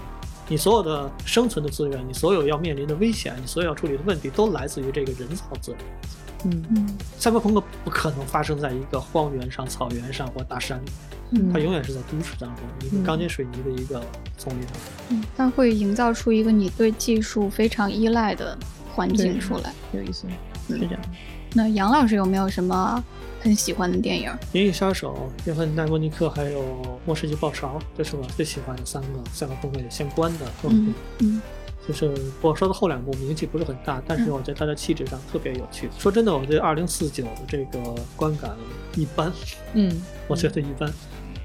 [0.48, 5.80] 你所有的生存的资源，你所有要面临的危险，你所有要处理的问题，都来自于这个人造资源。
[6.46, 10.92] 嗯嗯赛博朋克不可能发生在一个荒原上、草原上或大山里，
[11.32, 14.02] 嗯它永远是在都市当中，一个嗯钢筋水泥的一个
[14.38, 14.82] 丛林当中。
[15.10, 18.58] 嗯，它会营造出一个你对技术非常依赖的
[18.94, 19.74] 环境出来。
[19.94, 20.28] 有意思，
[20.68, 21.00] 是这样。
[21.56, 23.04] 那杨老师有没有什么
[23.40, 24.30] 很喜欢的电影？
[24.54, 26.62] 《银翼杀手》、《约翰奈莫尼克》还有
[27.06, 31.36] 《末世纪爆潮》，这是我最喜欢的三个赛博朋克相关的作品嗯。
[31.36, 31.42] 嗯
[31.88, 35.90] 就是我说的后两部名气不是很大，但是我觉得它的气质上特别有趣。
[36.00, 38.52] 说真的，我对二零四九的这个观感
[38.96, 39.32] 一般，
[39.74, 40.92] 嗯 我觉得一般。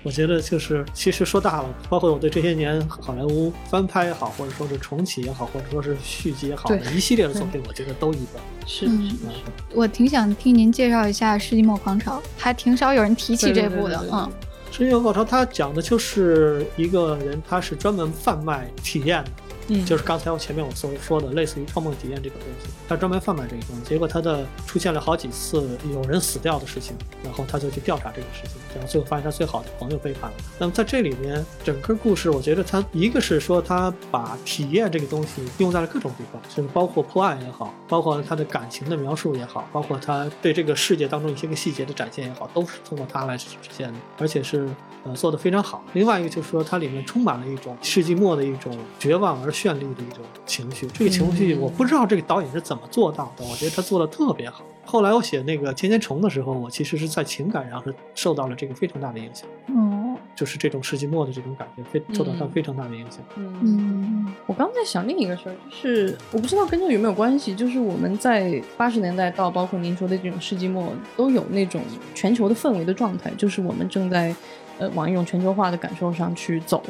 [0.05, 8.41] 我觉得就是，其实说大了，包括我对这些年好莱坞翻拍也好，或者说是重启也好，或者说是续集也好，一系列的作品，我觉得都一般。
[8.65, 14.01] 是嗯是嗯我挺想听您介绍一下《世纪末狂潮》，还挺少有人提起这部的。
[14.13, 14.31] 嗯
[14.77, 19.31] 《世纪末狂潮》它讲的就是一个人，他是专门贩卖体验的，
[19.69, 30.37] 嗯，就是刚才我前面我所说的，类似于创梦体验这个东西，他专门贩卖这个东西，结果他的出现了好几次有人死掉的事情，然后他就去调查这个事情，然后最后发现他最好的朋友背叛了。
[30.59, 44.69] 那么在这里面，整个故事我觉得他一个是说他把体验这个东西用在了各种地方，甚至包括破案也好，包括他的感情的描述也好，包括他对这个世界当中一些个细节的展现也好，都是通过他来实现的，而且是
[45.05, 45.85] 呃做得非常好。
[45.93, 50.87] 另外一个就是说，它里面充满了一种世纪末的一种绝望而绚丽的一种情绪。
[50.89, 54.65] 这个情绪我不知道这个导演是怎么做到的，我觉得他做的特别好。
[54.85, 63.21] 后来我写那个《千千虫》的时候，我其实是在情感上是受到了这个非常大的影响，哦就是这种世纪末的这种感觉，非受到它非常大的影响。
[63.37, 64.33] 嗯。
[64.47, 71.83] 我刚在想另一个事儿，就是我不知道跟这有没有关系，就是我们在八十年代到包括您说的这种世纪末，都有那种
[72.15, 74.35] 全球的氛围的状态，就是我们正在
[74.79, 76.83] 呃往一种全球化的感受上去走，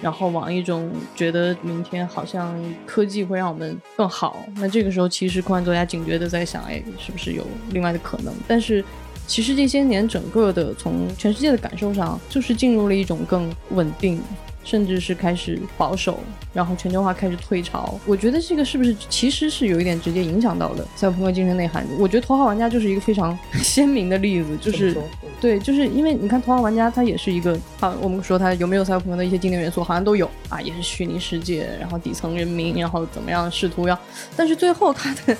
[0.00, 2.54] 然后往一种觉得明天好像
[2.86, 4.36] 科技会让我们更好。
[4.56, 8.32] 那这个时候，其实科幻作家警觉的在想，哎，是不是有另外的可能？
[8.48, 8.84] 但是
[9.26, 14.20] 其实这些年整个的从全世界的感受上，就是进入了一种更稳定。
[14.64, 16.20] 甚至是开始保守，
[16.52, 17.98] 然后全球化开始退潮。
[18.06, 21.86] 我觉得这个是不是其实是有一点直接影响到了赛博朋克精神内涵？
[21.98, 24.96] 我觉得《头号玩家》就是一个非常鲜明的例子，就是
[25.40, 33.98] 对，就是因为你看《头号玩家》，它也是一个啊，我们说它有没有赛博朋克的一些经典元素，好像都有啊，也是虚拟世界，然后底层人民，然后怎么样试图要，
[34.36, 35.36] 但是最后它的。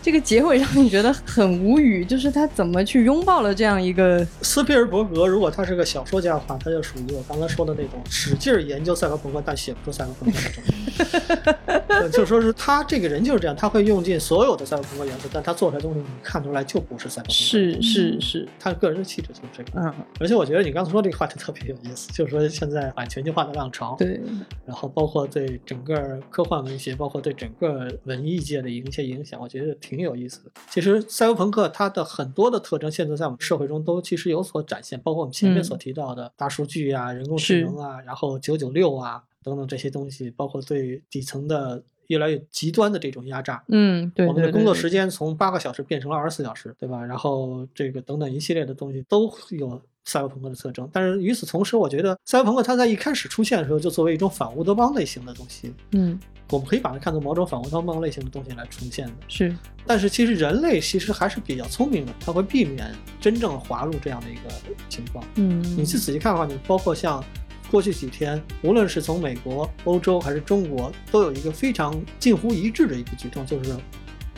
[0.00, 11.54] 这个结尾让你觉得很无语，就是他怎么去拥抱了这样一个斯皮尔伯格如果他是个小说家的话，他就属于我刚才说的那种使劲儿研究赛博朋克但写不出赛博朋克那种。
[11.88, 17.32] 呃就说是他这个人就是这样，他会用尽所有的赛博朋克元素，但他做出来的东西你看出来就不是赛博朋克。
[17.32, 19.80] 是是是，他个人的气质就是这个。
[19.80, 24.20] 嗯，而且我觉得你刚才说这个话题特别有意思，就是说现在反全球化的浪潮，对，
[24.64, 30.50] 然后包括对整个科幻文学，包括对整个文艺界的一些影响，我觉得挺有意思的。
[30.68, 43.62] 其实赛博朋克它的很多的特征，现在在我们社会中都其实有所展现，包括我们前面嗯所提到的大数据啊、人工智能啊，然后九九六啊等等这些东西，包括对底层的越来越极端的这种压榨。
[43.68, 47.04] 嗯，对，我们的工作时间从八个小时变成了二十四小时，对吧？
[47.04, 50.88] 然后这个等等一系列的东西都有赛博朋克的特征。
[50.92, 56.18] 但是与此同时，我觉得赛博朋克它在一开始出现的时候，就作为一种反乌托邦类型的东西，嗯，
[56.50, 59.12] 我们可以把它看作某种反乌托邦类型的东西来出现的。
[59.28, 59.54] 是，
[59.86, 64.50] 但是其实人类其实还是比较聪明的，它会避免真正滑入这样的一个
[64.88, 65.24] 情况。
[65.34, 67.22] 嗯，你去仔细看的话，你包括像
[67.70, 73.76] 过去几天，无论是从美国、欧洲还是中国，都有一个非常近乎一致的一个举动，就是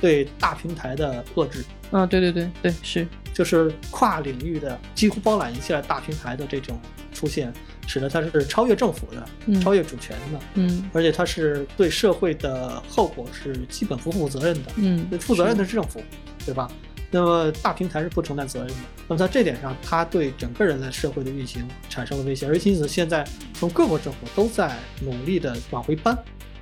[0.01, 6.77] 对大平台的遏制，啊，对对对对，是，就是跨领域的几乎包揽一切大平台的这种
[7.13, 7.53] 出现，
[7.87, 14.71] 使得它是超越政府的、嗯超越主权的，嗯而且它是对社会的后果是基本不负责任的。
[14.77, 16.03] 嗯，负责任的是政府，
[16.45, 16.71] 对吧？
[17.11, 18.75] 那么大平台是不承担责任的。
[19.09, 26.17] 那么在这点上，它对整个人类社会的运行产生了威胁，而因此现在从各国政府都在努力的往回搬，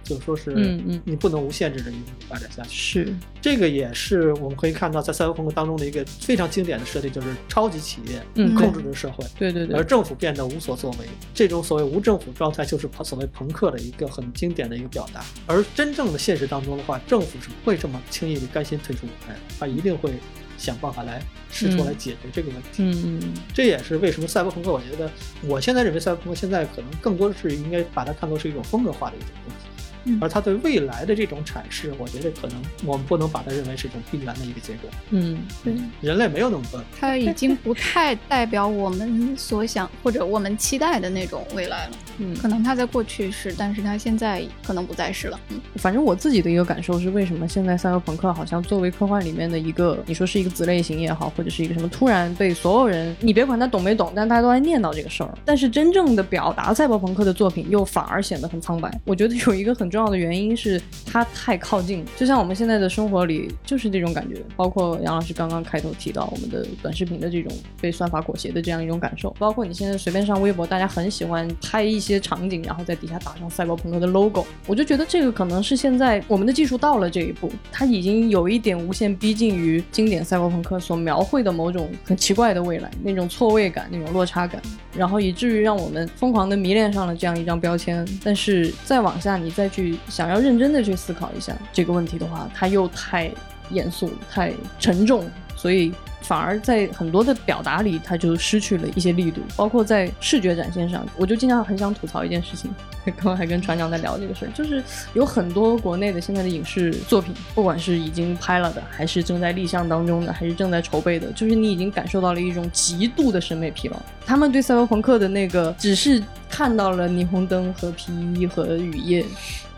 [0.09, 3.05] 就是说是，嗯嗯你不能无限制的一直发展下去。
[3.05, 9.25] 是，这个也是我们可以看到在赛博朋克当中的一个非常经典的设定，就是超级企业嗯，控制着社会。
[9.39, 15.23] 对对对而，政府变得无所作为，这种所谓无政府状态，就是所谓朋克的一个很经典的一个表达。
[15.47, 20.13] 而真正的现实当中的话，政府是不会这么轻易的甘心退出舞台，他一定会
[20.57, 22.83] 想办法来试图来解决这个问题。
[22.83, 25.11] 嗯嗯这也是为什么赛博朋克，我觉得
[25.45, 29.69] 我现在认为赛博朋克现在可能更多的是应该把它看作是一种风格化的一种东西。
[30.05, 34.91] 嗯而它对未来的这种阐释，我觉得可能我们不能把它认为是一种必然的一个结果。
[35.11, 41.97] 嗯，对，人类没有那么笨，它已经不太代表我们所想或者我们期待的那种未来了。
[42.19, 45.39] 嗯可能它在过去是，但是它现在可能不再是了。
[45.51, 55.33] 嗯反正我自己的一个感受是，为什么现在赛博朋克好像作为科幻里面的一个，你说是一个子类型也好，或者是一个什么，突然被所有人，你别管他懂没懂，但大家都在念叨这个事儿。
[55.45, 58.93] 但是真正的表达赛博朋克的作品又反而显得很苍白。
[59.05, 64.43] 我觉得有一个很重要的原因是它太靠近，就像我们现在的生活里就是这种感觉。
[64.57, 74.45] 包括杨老师刚刚开头提到我们的短视频的这种被算法裹挟的这样一种感受，包括你现在随便上微博，大家很喜欢拍一些场景，然后在底下打上赛博朋克的 logo。
[74.67, 84.61] 我就觉得这个可能是现在我们的技术到了这一步，它已经有一点无限逼近于经典赛博朋克所描绘的某种很奇怪的未来，那种错位感、那种落差感，
[84.95, 88.07] 然后以至于让我们疯狂的迷恋上了这样一张标签。
[88.23, 93.31] 但是再往下，你再去去想要认真的去思考一下这个问题的话，它又太
[93.71, 95.25] 严肃、太沉重，
[95.55, 102.69] 所以反而在很多的表达里，它就失去了一些力度，包括在视觉展现上，我就经常很想吐槽一件事情。
[103.17, 104.83] 刚刚还跟船长在聊这个事儿，就是
[105.15, 113.97] 有很多国内的现在的影视作品，不管是已经拍了的，还是正在立项当中的，还是正在筹备的，就是你已经感受到了一种极度的审美疲劳。
[114.27, 119.25] 他们对赛博朋克的那个只是看到了霓虹灯和皮衣和雨夜，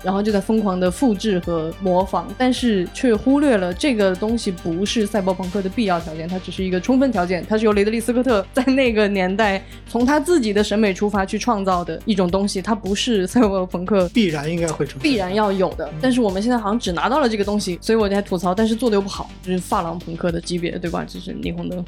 [0.02, 15.90] 然后就在疯狂的复制和模仿，但是却忽略了这个东西不是赛博朋克的必要条件，它只是一个充分条件，它是由雷德利·斯科特在那个年代从他自己的审美出发去创造的一种东西，它不是赛博朋克必然应该会成必然要有的。
[16.00, 21.04] 但是我们现在好像只拿到了这个东西，所以我在吐槽，但是做的又不好，就是发廊朋克的级别，对吧？
[21.04, 21.84] 就是霓虹灯，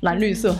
[0.00, 0.54] 蓝绿色。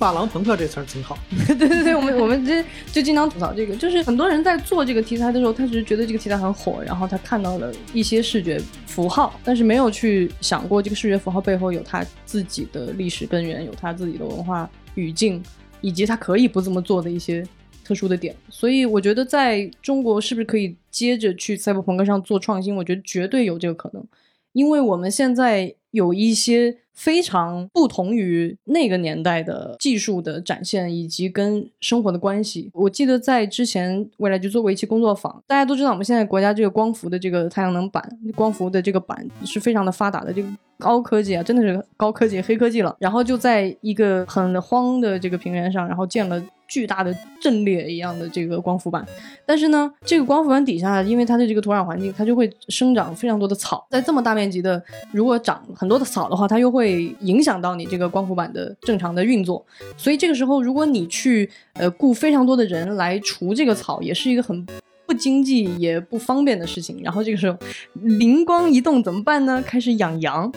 [0.00, 15.42] 发廊朋克这词儿挺好， 对对对，我们我们这就经常吐槽这个，就是很多人在做这个题材的时候，他只是觉得这个题材很火，然后他看到了一些视觉符号，但是没有去想过这个视觉符号背后有他自己的历史根源，有他自己的文化语境，
[15.80, 17.42] 以及他可以不这么做的一些
[17.82, 18.36] 特殊的点。
[18.50, 22.76] 所以我觉得在中国是不是可以接着去赛博朋克上做创新？
[22.76, 24.04] 我觉得绝对有这个可能，
[24.52, 32.70] 因为我们现在有一些非常不同于那个年代的技术的展现，以及跟生活的关系。
[32.74, 40.48] 我记得在之前未来就做过一期工作坊，大家都知道我们现在国家这个光伏的这个太阳能板，光伏的这个板是非常的发达的，这个
[40.80, 42.96] 高科技啊，真的是高科技、黑科技了。
[42.98, 46.42] 然后就在一个很荒的这个平原上，然后建了。
[46.70, 47.12] 巨大的
[47.42, 49.04] 阵列一样的这个光伏板，
[49.44, 53.84] 但是呢，这个光伏板底下，因为它的这个土壤环境，它就会生长非常多的草。
[53.90, 59.66] 在这么大面积的，如果长很多的草的话，它又会影响到你这个光伏板的正常的运作。
[59.96, 64.64] 所以这个时候，如果你去呃雇非常多的人来除这个草，也是一个很
[65.10, 67.00] 不经济也不方便的事情。
[67.02, 67.58] 然后这个时候
[67.94, 69.60] 灵光一动，怎么办呢？
[69.66, 70.52] 开始养羊。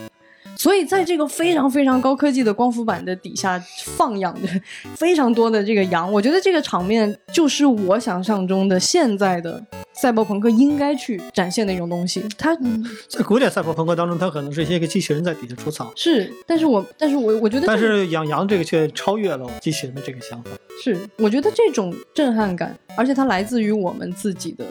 [0.55, 3.59] 所以，在这个非常非常高科技的光伏板的底下
[3.95, 4.47] 放养着
[4.95, 12.23] 非常多的这个羊，我觉得这个场面就是我想象中的现在的赛博朋克应该去展现的一种东西。
[12.37, 12.55] 它
[13.07, 20.49] 在古典赛博朋克当中，它可能是一些个机器人在底下除草，是，但是我，但是我我觉得，但是养羊这个却超越了机器人的这个想法。
[20.83, 24.65] 是，我觉得这种震撼感，而且它来自于我们自己的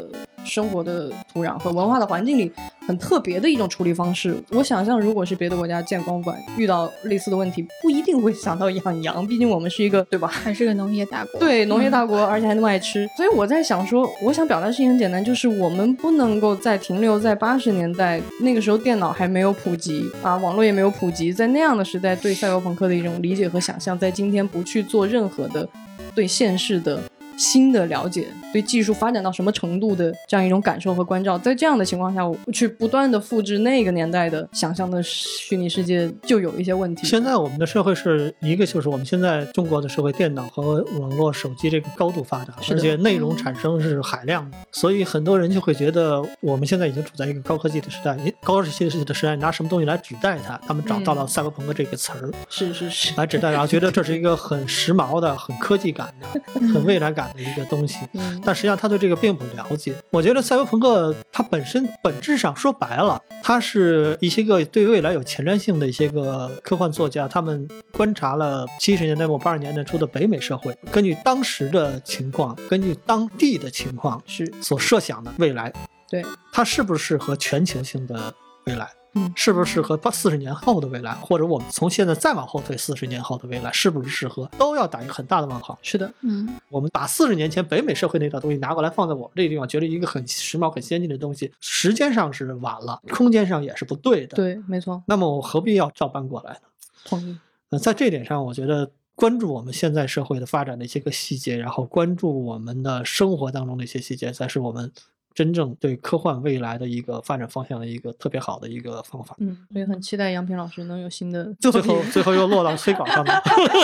[0.45, 2.51] 生活的土壤和文化的环境里
[2.87, 4.37] 很特别的一种处理方式。
[4.51, 10.29] 我想象，如果是别的国家建光伏板遇到类似的问题，不一定会想到养羊，毕竟我们是一个对吧？
[10.29, 11.41] 还是个农业大国。
[11.41, 13.09] 对，农业大国，而且还那么爱吃。
[13.17, 25.69] 所以我在想说，我想表达的事情很简单，就是我们不能够再停留在八十年代那个时候，电脑还没有普及啊，网络也没有普及，在那样的时代，对赛博朋克的一种理解和想象，在今天不去做任何的
[26.15, 27.01] 对现实的。
[27.37, 37.07] 新的了解，对技术发展到什么程度的这样一种感受和关照，在这样的情况下，我去不断的复制那个年代的想象的虚拟世界，就有一些问题。
[37.07, 50.61] 现在我们的社会是一个，就是我们现在中国的社会，电脑和网络、手机这个高度发达，而且内容产生是海量的，所以很多人就会觉得我们现在已经处在一个高科技的时代，高科技的时代，拿什么东西来取代它？
[50.67, 56.41] 他们找到了赛博朋克这个词儿，是是是，来指代，然后觉得这是一个很时髦的、很科技感的、
[56.73, 57.22] 很未来感。
[57.35, 57.99] 的一个东西，
[58.45, 59.95] 但实际上他对这个并不了解。
[60.11, 75.73] 我觉得赛博朋克它本身本质上说白了，它是一些个对未来有前瞻性的一些个科幻作家，他们观察了七十年代末八十年代初的北美社会，根据当时的情况，根据当地的情况是所设想的未来，
[76.09, 78.33] 对它是不是适合全球性的
[78.67, 78.89] 未来？
[79.15, 85.79] 嗯是不是适合四十年后的未来，或者我们从现在再往后退四十年后的未来，是不是适合，都要打一个很大的问号。
[85.83, 96.61] 是的，嗯我们把四十年前北美社会那套东西拿过来放在我们这个地方，觉得一个很时髦、很先进的东西，时间上是晚了，空间上也是不对的。，对，没错，那么我何必要照搬过来呢？
[97.05, 97.37] 同意。
[97.71, 104.93] 呃，在这点上，我觉得关注我们现在社会的发展的一些个细节，然后关注我们的生活当中的一些细节，才是我们
[105.35, 109.35] 真正对科幻未来的一个发展方向的一个特别好的一个方法。
[109.39, 111.83] 嗯，所以很期待杨平老师能有新的 作品。
[111.83, 113.35] 最后，最后又落到催稿上面。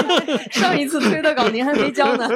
[0.51, 2.29] 上一次推的稿您还没交呢。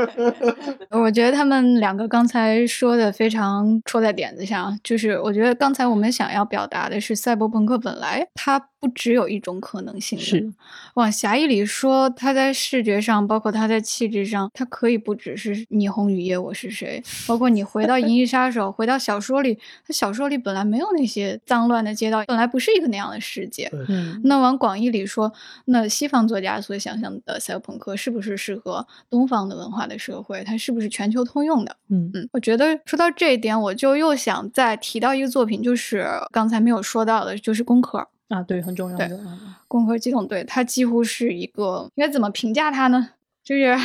[0.90, 10.18] 我觉得他们两个刚才说的非常戳在点子上，就是我觉得刚才我们想要表达的是，赛博朋克本来它不只有一种可能性。
[10.18, 10.52] 是，
[10.94, 23.70] 往狭义里说，它在视觉上，包括它在气质上，它可以不只是霓虹雨夜我是谁，包括你回到《银翼杀手》，回到小说里，它小说里本来没有那些脏乱的街道，本来不是一个那样的世界。
[23.88, 25.32] 嗯，那往广义里说，
[25.64, 30.44] 那西方作家所想象的赛博朋克是不是适合东方的文化的社会？
[30.44, 31.76] 它是不是全球通用的？
[31.90, 37.98] 嗯嗯，我觉得说到这一点，我就又想再提到一个作品，就是刚才没有说到的，就是《工壳》。
[38.28, 39.16] 啊，对，很重要对的。
[39.68, 43.10] 《攻壳机动队》，它几乎是一个应该怎么评价它呢？
[43.44, 43.76] 就是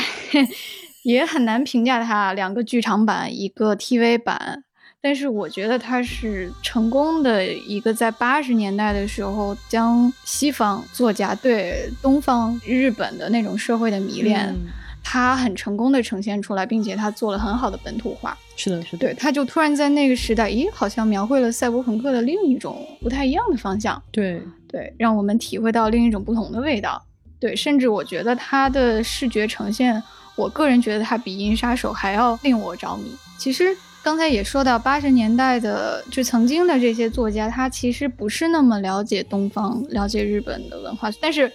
[1.03, 4.63] 也很难评价它，两个剧场版，一个 TV 版。
[5.01, 14.67] 但是我觉得他是成功的一个在八十年代的时候，将西方作家对东方日本的那种社会的迷恋，嗯
[15.09, 18.37] 它很成功的呈现出来，并且他做了很好的本土化。
[18.57, 24.01] 是的，是的，对，他就突然在那个时代，咦，好像描绘了赛博朋克的另一种不太一样的方向。
[24.11, 27.01] 对，对，让我们体会到另一种不同的味道。
[27.39, 30.03] 对，甚至我觉得他的视觉呈现，
[30.35, 33.15] 我个人觉得他比《银杀手》还要令我着迷。
[33.37, 33.73] 其实
[34.07, 41.51] 刚才也说到，八十年代的就曾经的这些作家，他其实不是那么了解东方、了解日本的文化，但是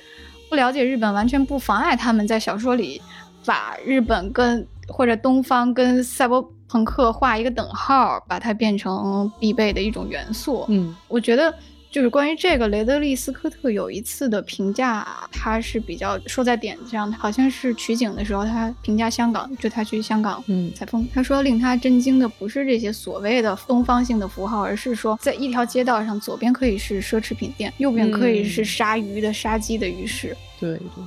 [0.51, 3.01] 不了解日本完全不妨碍他们在小说里
[3.47, 10.67] 把日本跟或者东方跟赛博朋克画一个等号，把它变成必备的一种元素。
[10.69, 11.55] 嗯我觉得
[11.93, 30.35] 就是关于这个，雷德利·斯科特有一次的评价，他是比较说在点子上，好像是取景的时候，他评价香港，就他去香港嗯采风，他说令他震惊的不是这些所谓的东方性的符号，而是说在一条街道上，左边可以是奢侈品店，右边可以是嗯杀鱼的杀鸡的鱼市。
[30.59, 31.05] 对对，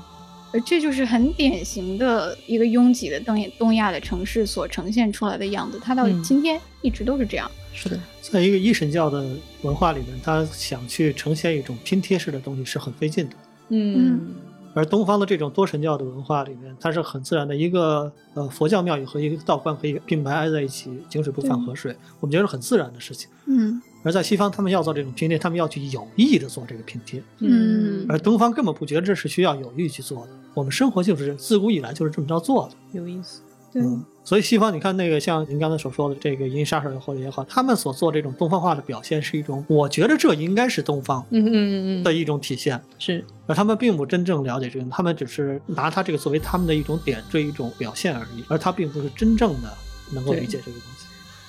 [0.53, 7.49] 而这就是很典型的一个拥挤的东东亚的城市所呈现出来的样子，它到嗯今天一直都是这样。
[7.76, 9.23] 是的，在一个一神教的
[9.61, 13.36] 文化里面，他想去呈现一种拼贴式的东西是很费劲的。
[13.69, 14.36] 嗯
[14.73, 23.30] 而东方的这种多神教的文化里面，它是很自然的一个呃佛教庙宇和一个道观可以并排挨在一起，井水不犯河水，我们觉得是很自然的事情。
[23.45, 30.32] 嗯而在西方，他们要做这种拼贴，他们要去有意的做这个拼贴，嗯而东方根本不觉得这是需要有意去做的。
[30.53, 32.76] 我们生活就是自古以来就是这么着做的。
[32.91, 33.41] 有意思。
[33.76, 42.82] 对，嗯，所以西方你看那个像您刚才所说的这个《银翼杀手》或者也好，他们所做这种东方化的表现是一种，我觉得这应该是东方嗯嗯嗯嗯，的一种体现。
[42.97, 49.69] 是而他们并不真正了解这个，他们只是拿它这个作为他们的一种点缀、一种表现而已，而他并不是真正的
[50.13, 51.07] 能够理解这个东西。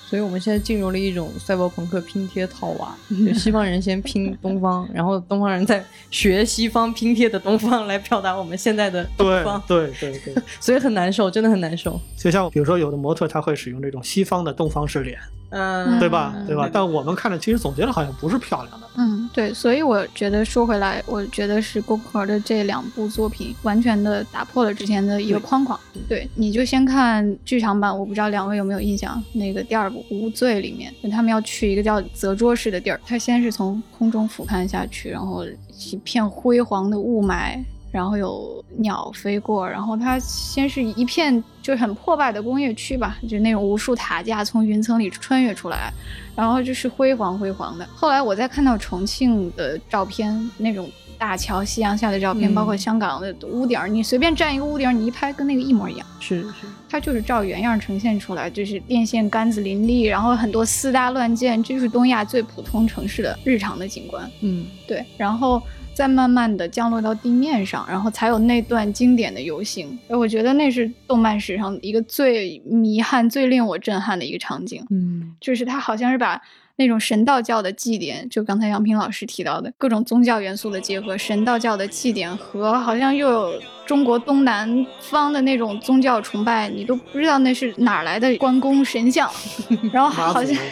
[0.09, 2.95] 所以我们现在进入了一种赛博朋克拼贴套娃，
[3.27, 11.99] 就西方人先拼东方， 然后东方人再学西方拼贴的东方来表达我们现在的东对方，对 对对，所以很难受，真的很难受。
[12.15, 15.19] 就像比如说有的模特他会使用这种西方的东方式脸，
[15.49, 16.33] 嗯对吧？
[16.35, 16.69] 嗯对吧？
[16.71, 18.87] 但我们看着其实总结的好像不是漂亮的。
[18.97, 25.79] 嗯，对，所以我觉得说回来，我觉得是宫壳的这两部作品完全的打破了之前的一个框框。
[26.09, 37.63] 对，你就先看剧场版，我不知道两位有没有印象，那个第二部《无罪》里面，他们要去一个叫泽桌市的地儿，他先是从空中俯瞰下去，然后一片辉煌的雾霾。
[37.97, 45.91] 然后有鸟飞过，然后它先是一片就是很破败的工业区吧，就那种无数塔架从云层里穿越出来，
[46.35, 47.89] 然后就是辉煌辉煌的。
[47.95, 50.87] 后来我再看到重庆的照片，那种
[51.17, 56.05] 大桥夕阳下的照片，嗯包括香港的屋顶儿，你随便站一个屋顶儿，你一拍跟那个一模一样。
[56.19, 64.29] 是是，它就是照原样呈现出来，就是电线杆子林立，然后很多私搭乱建，这就是东亚最普通城市的日常的景观。
[64.41, 65.59] 嗯对，然后
[65.97, 69.97] 再慢慢的降落到地面上，然后才有那段经典的游行。
[70.07, 74.85] 哎我觉得那是动漫史上一个最迷憾、最令我震撼的一个场景。
[74.91, 76.39] 嗯就是他好像是把
[76.75, 89.27] 那种神道教的祭典，就刚才杨平老师提到的各种宗教元素的结合，神道教的祭典和好像又有中国东南方的那种宗教崇拜，你都不知道那是哪来的关公神像，
[89.91, 90.55] 然后好像。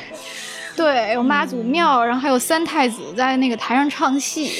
[0.78, 4.52] 对，有妈祖庙，然后还有三太子在那个台上唱戏，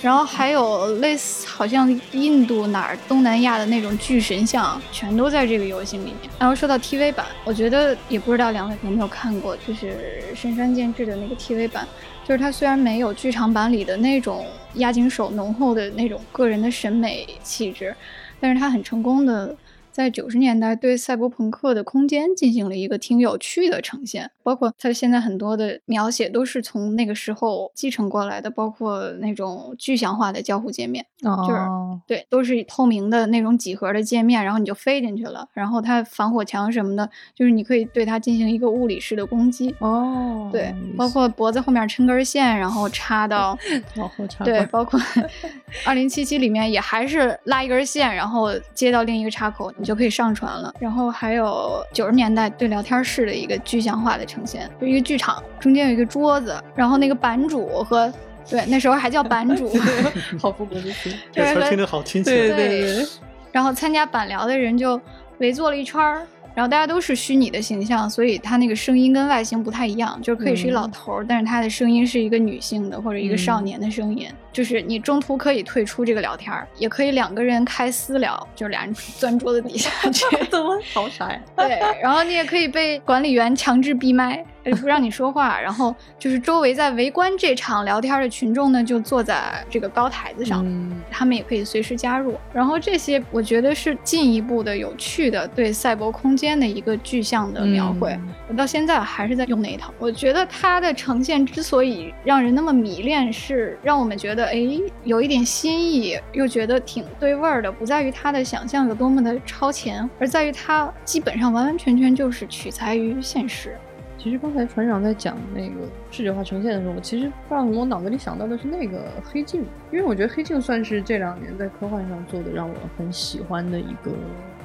[0.00, 6.14] 然后还有类似好像印度哪儿东南亚的那种巨神像，全都在这个游戏里面。
[6.38, 11.86] 然后说到 TV 版，我觉得也不知道两位有没有看过，就是神山健治的那个 TV 版，
[12.24, 17.94] 就是它虽然没有剧场版里的那种押井守浓厚的那种个人的审美气质，
[18.40, 19.54] 但是它很成功的。
[19.98, 31.58] 在九十年代，对赛博朋克的空间进行了一个挺有趣的呈现，包括它现在很多的描写都是从那个时候继承过来的，包括那种具象化的交互界面，就是
[32.06, 39.74] 对，都是透明的那种几何的界面，然后你就飞进去了，然后它防火墙什么的，就是你可以对它进行一个物理式的攻击。
[39.80, 43.58] 哦，对，包括脖子后面抻根线，然后插到
[43.96, 44.44] 往后插。
[44.44, 45.00] 对，包括
[45.84, 49.72] 二零七七里面也还是拉一根线，然后接到另一个插口。
[49.88, 50.70] 就可以上传了。
[50.78, 58.12] 然后还有九十年代对聊天室的一个具象化的呈现，就一个剧场中间有一个桌子，然后那个版主和
[58.50, 59.72] 对那时候还叫版主，
[60.38, 62.30] 好复古的词，这词听着好亲切。
[62.30, 63.06] 对对对。
[63.50, 65.00] 然后参加版聊的人就
[65.38, 66.26] 围坐了一圈儿。
[66.58, 74.28] 然后大家都是虚拟的形象，所以他那个声音跟外形不太一样，就是可以是一老头儿，但是他的声音是一个女性的或者一个少年的声音。
[74.52, 81.40] 就是你中途可以退出这个聊天儿，也可以两个人开私聊，就是俩人钻桌子底下去， 怎么好傻呀？
[81.54, 84.44] 对，然后你也可以被管理员强制闭麦，
[84.80, 85.60] 不让你说话。
[85.60, 90.66] 然后就是周围在围观这场聊天的群众呢，就坐在这个高台子上，
[91.10, 92.36] 他们也可以随时加入。
[92.52, 98.18] 然后这些我觉得是进一步的有趣的对赛博空间的一个具象的描绘。
[98.48, 99.92] 我到现在还是在用那一套。
[99.98, 104.48] 我觉得它的呈现之所以让人那么迷恋，是让我们觉得。
[104.48, 104.56] 哎，
[105.04, 113.76] 有一点新意，又觉得挺对味儿的，不在于它的想象有多么的超前，而在于它基本上完完全全就是取材于现实。
[114.18, 124.10] 其实刚才船长在讲那个视觉化呈现的时候，我其实不知道我脑子里想到的是那个黑镜，因为我觉得黑镜算是这两年在科幻上做的让我很喜欢的一个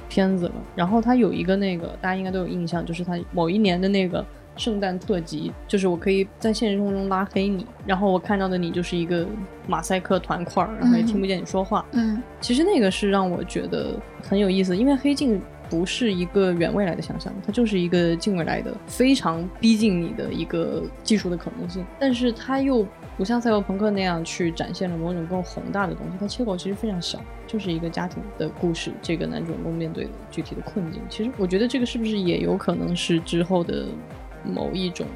[0.10, 0.56] 片子了。
[0.76, 4.26] 然后它有一个那个大家应该都有印象，就是它某一年的那个。
[4.56, 9.26] 圣诞特辑就是我可以在现实生活中拉黑你，然后我看到的你就是一个
[9.66, 11.84] 马赛克团块，然后也听不见你说话。
[11.94, 15.42] 嗯，其实那个是让我觉得很有意思，因为黑镜
[15.74, 22.86] 不是一个远未来的想象，它就是一个近未来的非常逼近你的一个技术的可能性，但是它又
[23.18, 31.02] 不像赛博朋克那样去展现了某种更宏大的东西，它切口其实非常小，就是一个家庭的故事，这个男主人公面对的具体的困境。
[31.10, 33.88] 其实我觉得这个是不是也有可能是之后的。
[34.46, 35.08] 某一种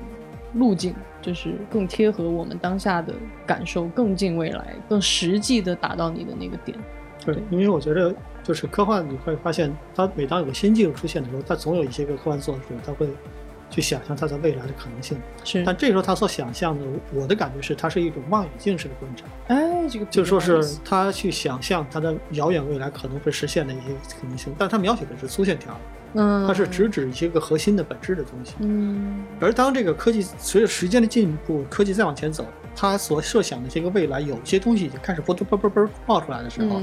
[0.53, 3.14] 路径，就是更贴合我们当下的
[3.45, 6.78] 感受，更近未来，更实际的达到你的那个点。
[7.26, 8.16] 对，因为我觉得，
[8.48, 13.06] 就是科幻，你会发现，它每当有个新技术出现的时候，它总有一些个科幻作者，他会
[13.70, 15.20] 去想象它的未来的可能性。
[15.48, 19.24] 是，但这时候他所想象的，我的感觉是，它是一种望远镜式的观察。
[19.48, 23.84] 哎，这个就说是他去想象他的遥远未来可能会实现的一些
[24.20, 25.80] 可能性，但他描写的是粗线条。
[26.14, 28.54] 嗯，它是直指一些个核心的本质的东西。
[28.60, 36.82] 嗯，而当这个科技随着时间的进步，科技再往前走，它所设想的这个未来，有些东西已经开始啵啵啵啵啵冒出来的时候，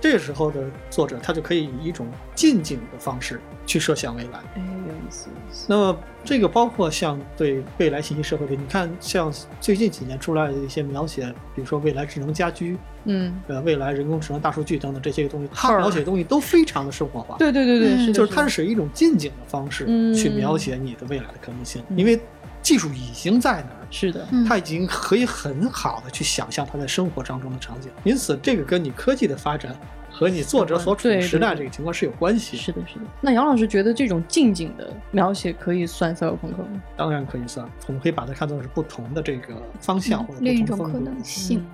[0.00, 4.38] 这时候的作者他就可以以一种近景的方式去设想未来。
[4.54, 5.28] 哎，有意思。
[5.68, 12.76] 那么这个包括像对未来信息社会的，你看像最近几年出来的一些描写，比如说未来智能家居。
[13.06, 17.36] 嗯，呃，未来人工智能、大数据等等这些个东西，它描写的东西都非常的生活化。
[17.36, 22.18] 对对对对，就是它是使于一种近景的方式去描写你的未来的可能性，因为
[22.62, 23.86] 技术已经在那儿。
[23.90, 27.90] 是的，它已经可以很好的去想象它在生活当中的场景。
[28.04, 29.76] 因此，这个跟你科技的发展。
[30.16, 32.56] 和你作者所处的时代这个情况是有关系。
[32.56, 33.04] 是的，是的。
[33.20, 36.80] 那杨老师觉得这种近景的描写可以算赛博朋克吗？
[36.96, 41.66] 当然可以算，我们可以把它看作是不同的这个方向或者另一种可能性。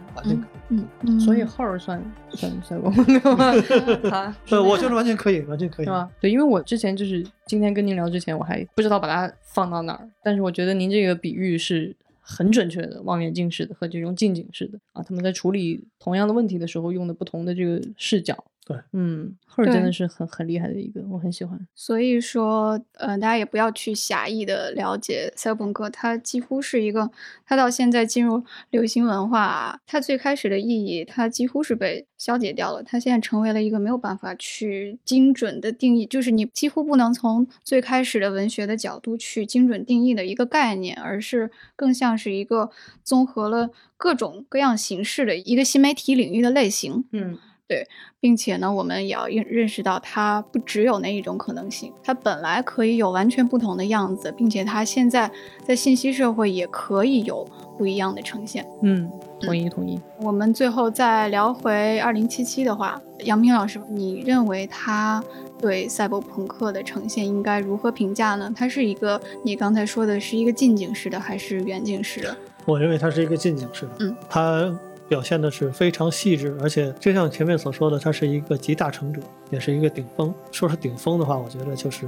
[0.70, 1.20] 嗯嗯。
[1.20, 3.53] 所以号儿算算赛博朋克吗？
[4.11, 5.84] 啊，我觉得完全可以，完全可以。
[5.84, 6.09] 是吧？
[6.18, 11.95] 对，因为我之前就是今天跟您聊之前，我还不知道把它放到哪儿，但是我觉得您这个比喻是。
[12.31, 18.49] 很准确的望远镜式的和这种近景式的啊，他们在处理同样的问题的时候用的不同的这个视角。
[18.71, 21.59] 对，嗯，赫尔真的是很很厉害的一个，我很喜欢。
[21.75, 27.11] 所以说，呃，大家也不要去狭义的了解赛博朋克，它几乎是一个，
[27.45, 32.81] 它到现在进入流行文化，它最开始的意义，它几乎是被消解掉了。
[32.85, 42.71] 它现在成为了一个没有办法去精准的定义，就是你几乎不能从最开始的文学的角度去精准定义的一个概念，而是更像是一个
[43.03, 47.05] 综合了各种各样形式的一个新媒体领域的类型。
[47.11, 47.37] 嗯。
[47.71, 47.87] 对，
[48.18, 55.31] 并且呢，我们也要认认识到它不只有那一种可能性，它本来可以有完全不同的样子，并且它现在
[55.64, 57.47] 在信息社会也可以有
[57.79, 58.66] 不一样的呈现。
[58.83, 59.09] 嗯，
[59.41, 60.01] 同意同意。
[60.21, 65.23] 我们最后再聊回二零七七的话，杨平老师，你认为它
[65.61, 68.53] 对赛博朋克的呈现应该如何评价呢？
[68.57, 72.37] 它是一个你刚才说的是一个近景式的还是远景式的？
[72.64, 74.77] 我认为它是一个近景式的，嗯，它
[75.11, 80.33] 表现的是非常细致，而且就像前面所说的，它是一个集大成者，也是一个顶峰。
[80.53, 82.07] 说是顶峰的话，我觉得就是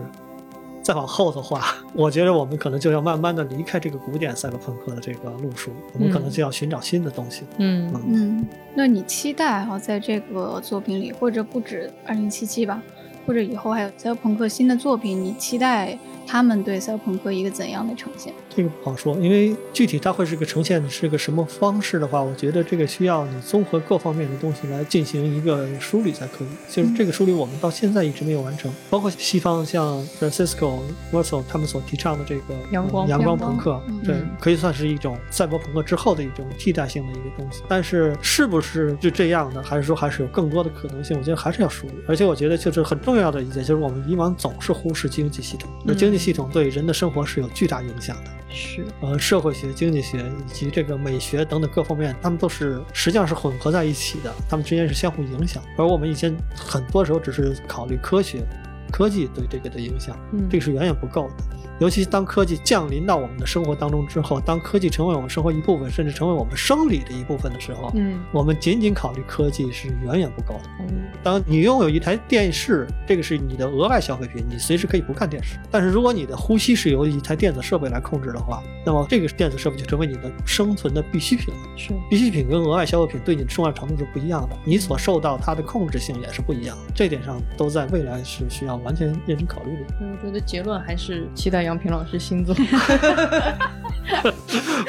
[0.82, 7.42] 再往后的话，我觉得我们可能就要慢慢的离开这个古典赛博朋克的这个路数，我们可能就要寻找新的东西。
[7.58, 8.46] 嗯嗯，
[8.76, 12.80] 那你期待哈，在这个作品里，或者不止二零七七吧，
[13.26, 15.98] 或者以后还有赛博朋克新的作品，你期待？
[16.32, 18.32] 他们对赛博朋克一个怎样的呈现？
[18.48, 26.46] 这个不好说，因为具体它会是个呈现是个什么方式的话，我觉得这个需要你综合各方面的东西来进行一个梳理才可以。
[26.70, 28.72] 就是这个梳理，我们到现在一直没有完成。
[28.88, 30.78] 包括西方像 Francisco
[31.10, 37.60] w u r s e l 他们所提倡的这个阳光阳光朋克，嗯对，可以算是一种赛博朋克之后的一种替代性的一个东西。
[37.68, 41.14] 但是是不是就这样的，还是说还是有更多的可能性？
[41.18, 41.92] 我觉得还是要梳理。
[42.08, 48.30] 而且我觉得就是很重要的一点，就是我们以往总是忽视经济系统，那经济系统对人的生活是有巨大影响的。
[48.48, 55.62] 是，呃，社会学、经济学以及这个美学等等各方面，他们都是实际上是混合在一起的，他们之间是相互影响。
[55.76, 58.44] 而我们以前很多时候只是考虑科学、
[58.92, 61.44] 科技对这个的影响，嗯这个是远远不够的。
[61.80, 70.70] 尤其当科技降临到我们的生活当中之后，当科技成为我们生活一部分，甚至成为我们生理的一部分的时候，嗯我们仅仅考虑科技是远远不够的。
[70.80, 75.56] 嗯当你拥有一台电视，这个是你的额外消费品，你随时可以不看电视。
[75.70, 81.60] 但是如果你的呼吸是由一台电子设备来控制的话，那么这个电子设备就成为你的生存的必需品了。
[81.76, 86.92] 是，必需品跟额外消费品对你的重要程度是不一样的，你所受到它的控制性也是不一样的。
[86.94, 89.94] 这点上都在未来是需要完全变成考虑的。
[90.00, 92.54] 我觉得结论还是期待杨平老师新作。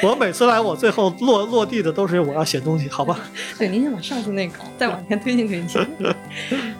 [0.02, 3.20] 我每次来，我最后落落地的都是我要写东西，好吧？
[3.58, 5.86] 对，您先把上次那个 再往前推进推进。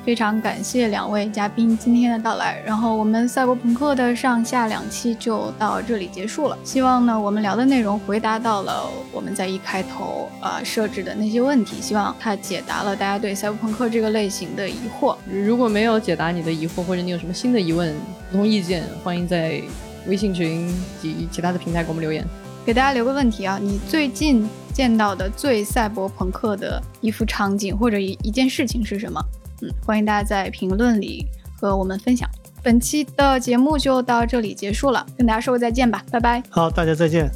[0.04, 6.58] 非常感谢两位嘉宾今天的到来，然后我们赛博朋克的上下两期就到这里结束了。
[6.64, 15.16] 希望呢，我们聊的内容回答到了我们在一开头啊、呃设置的那些问题，希望它解答了大家对赛博朋克这个类型的疑惑。
[15.30, 17.94] 如果没有解答你的疑惑，或者你有什么新的疑问、
[18.32, 19.62] 不同意见，欢迎在
[20.08, 20.68] 微信群
[21.02, 22.26] 及其他的平台给我们留言。
[22.66, 29.22] 给大家留个问题啊，你最近见到的最赛博朋克的一幅场景或者一一件事情是什么？
[29.62, 31.26] 嗯，欢迎大家在评论里
[31.60, 32.30] 和我们分享。
[32.64, 36.42] 本期的节目就到这里结束了，跟大家说个再见吧，拜拜。
[36.50, 37.30] 好，大家再见。